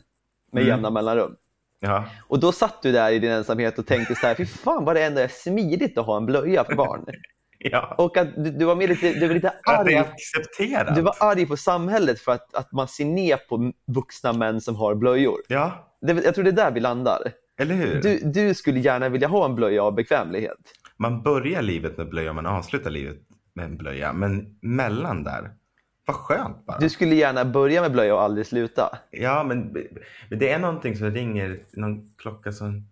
[0.51, 0.67] med Mm.
[0.75, 1.35] jämna mellanrum.
[1.79, 2.05] Ja.
[2.27, 4.95] Och då satt du där i din ensamhet och tänkte så här, fy fan vad
[4.95, 7.05] det ändå är smidigt att ha en blöja för barn.
[7.59, 7.95] ja.
[7.97, 9.95] Och att du, du var med lite, du var lite Att arg.
[9.95, 10.95] accepterat.
[10.95, 14.75] Du var arg på samhället för att, att man ser ner på vuxna män som
[14.75, 15.37] har blöjor.
[15.47, 17.19] Ja, Det, jag tror det är där vi landar.
[17.59, 18.01] eller hur?
[18.01, 20.57] Du, du skulle gärna vilja ha en blöja av bekvämlighet.
[20.97, 23.17] Man börjar livet med blöja, man avslutar livet
[23.55, 24.13] med en blöja.
[24.13, 25.51] Men mellan där,
[26.05, 26.79] vad skönt bara.
[26.79, 28.99] Du skulle gärna börja med blöja och aldrig sluta.
[29.11, 29.59] Ja, men,
[30.29, 32.87] men det är någonting som ringer, någon klocka som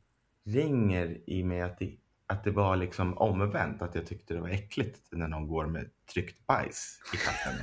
[0.45, 1.91] ringer i mig att det,
[2.27, 3.81] att det var liksom omvänt.
[3.81, 7.53] Att jag tyckte det var äckligt när någon går med tryckt bajs i katten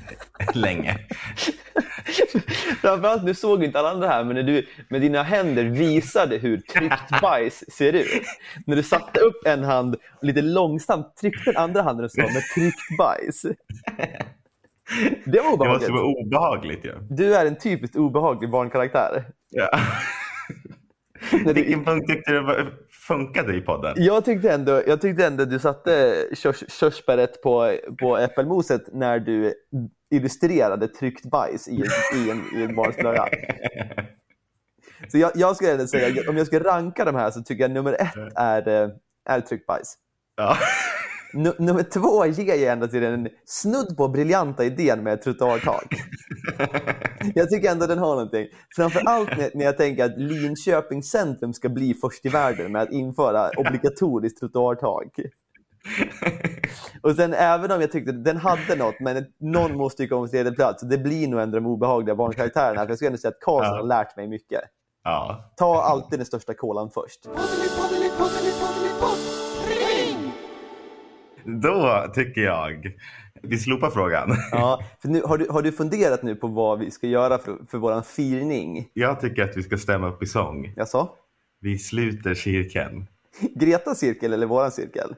[0.62, 0.98] länge.
[2.80, 6.59] Framförallt, nu såg inte alla andra här, men när du med dina händer visade hur
[6.61, 8.22] tryckt bajs ser ut.
[8.66, 12.22] När du satte upp en hand och lite långsamt tryckte den andra handen och sa
[12.22, 13.42] med tryckt bajs.
[15.24, 15.91] Det var Det måste obehagligt.
[15.91, 16.93] vara obehagligt ju.
[17.11, 19.24] Du är en typiskt obehaglig barnkaraktär.
[19.51, 19.68] Ja.
[21.45, 22.66] När Vilken punkt tyckte du
[23.07, 23.95] funkade i podden?
[23.97, 29.55] jag, tyckte ändå, jag tyckte ändå du satte körs, körsbäret på, på äppelmoset när du
[30.14, 33.28] illustrerade tryckt bajs i, en- i en, i en barns blöja.
[35.12, 37.70] Så jag, jag skulle ändå säga, om jag ska ranka de här så tycker jag
[37.70, 38.91] nummer ett är, eh,
[39.28, 39.95] är tryckt bajs.
[40.36, 40.57] Ja.
[41.33, 45.95] Nu, nummer två ger jag ändå till den snudd på briljanta idén med trottoartak.
[47.35, 48.47] Jag tycker ändå den har någonting.
[48.76, 52.93] Framförallt när, när jag tänker att Linköping centrum ska bli först i världen med att
[52.93, 55.07] införa obligatoriskt trottoartak.
[57.03, 60.31] Och sen även om jag tyckte den hade något, men någon måste ju komma till
[60.33, 60.81] tredje plats.
[60.81, 62.81] Så det blir nog ändå de obehagliga barnkaraktärerna.
[62.83, 63.81] För jag skulle ändå säga att Karlsson Ja.
[63.81, 64.61] har lärt mig mycket.
[65.05, 65.53] ja.
[65.57, 67.20] Ta alltid den största kolan först.
[71.45, 72.93] Då tycker jag,
[73.43, 74.30] vi slopar frågan.
[74.53, 77.59] Ja, för nu, har, du, har du funderat nu på vad vi ska göra för,
[77.70, 78.88] för vår firning?
[78.93, 80.72] Jag tycker att vi ska stämma upp i sång.
[80.76, 81.14] Jag sa?
[81.61, 83.07] Vi sluter cirkeln.
[83.55, 85.14] Gretas cirkel eller våran cirkel?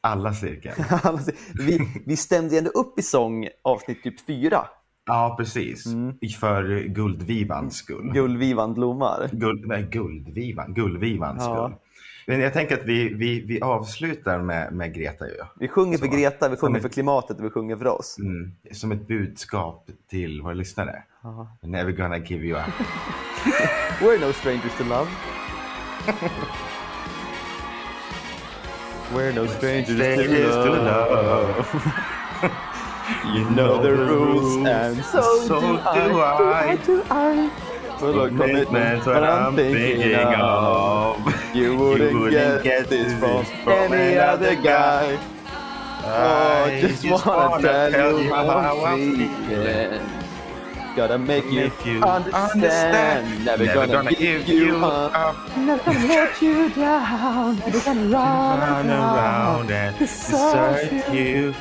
[0.00, 0.34] Alla.
[1.02, 4.66] Alltså, vi, vi stämde ändå upp i sång avsnitt typ fyra.
[5.06, 5.84] Ja, precis.
[6.40, 8.10] För guldvivans skull.
[8.14, 9.30] Guldvivan blommar.
[9.32, 10.74] Guld, nej, guldvivan.
[10.74, 11.68] Guldvivans Ja.
[11.68, 11.80] skull.
[12.28, 15.34] Men jag tänker att vi, vi, vi avslutar med, med Greta ju.
[15.60, 16.12] Vi sjunger för Så.
[16.12, 18.16] Greta, vi Som sjunger ett- för klimatet och vi sjunger för oss.
[18.18, 18.52] Mm.
[18.72, 21.02] Som ett budskap till våra lyssnare.
[21.62, 22.64] Never gonna give you up.
[24.00, 25.08] We're no strangers to love.
[29.14, 31.10] We're no strangers, Strangers to to love.
[31.10, 31.66] love.
[33.36, 36.72] You know the rules and so, so do, do I.
[36.72, 36.76] I.
[36.86, 37.50] Do I.
[37.98, 41.16] Full of Commitment's what I'm thinking of.
[41.56, 45.18] You wouldn't, You wouldn't get, get this this from from any other guy.
[46.04, 49.46] Oh, I just, wanna, tell, you how, I'm feeling.
[49.48, 50.16] feeling.
[50.94, 53.44] Gotta make you, Make you understand.
[53.44, 55.14] Never, gonna, give, you up.
[55.14, 55.56] up.
[55.56, 57.58] Never gonna let you down.
[57.58, 61.54] Never gonna run, Run around and Desert desert you.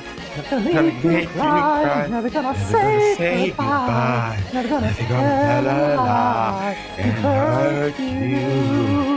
[0.52, 2.08] Never Gonna make you cry.
[2.10, 4.38] Never gonna Never say, say goodbye.
[4.38, 4.54] goodbye.
[4.54, 9.15] Never gonna Never gonna tell a lie and hurt you.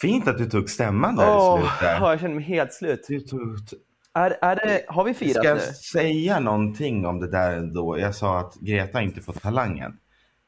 [0.00, 1.98] Fint att du tog stämman där oh, i slutet.
[2.00, 3.06] Ja, jag känner mig helt slut.
[3.30, 3.40] Tog...
[4.14, 7.98] Är, är det, har vi firat Ska jag säga någonting om det där ändå?
[7.98, 9.98] Jag sa att Greta inte fått talangen.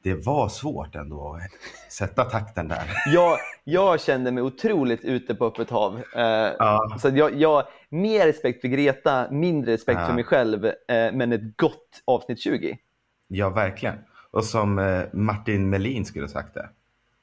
[0.02, 2.82] Det var svårt ändå att sätta takten där.
[3.14, 6.02] jag, jag kände mig otroligt ute på öppet hav.
[6.16, 6.22] Eh,
[6.58, 6.96] ja.
[6.98, 10.06] så jag, jag, mer respekt för Greta, mindre respekt ja.
[10.06, 10.72] för mig själv, eh,
[11.12, 12.78] men ett gott avsnitt 20.
[13.28, 13.94] Ja, verkligen.
[14.30, 16.68] Och som eh, Martin Melin skulle ha sagt det.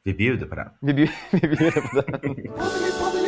[0.05, 1.11] bebida para bebida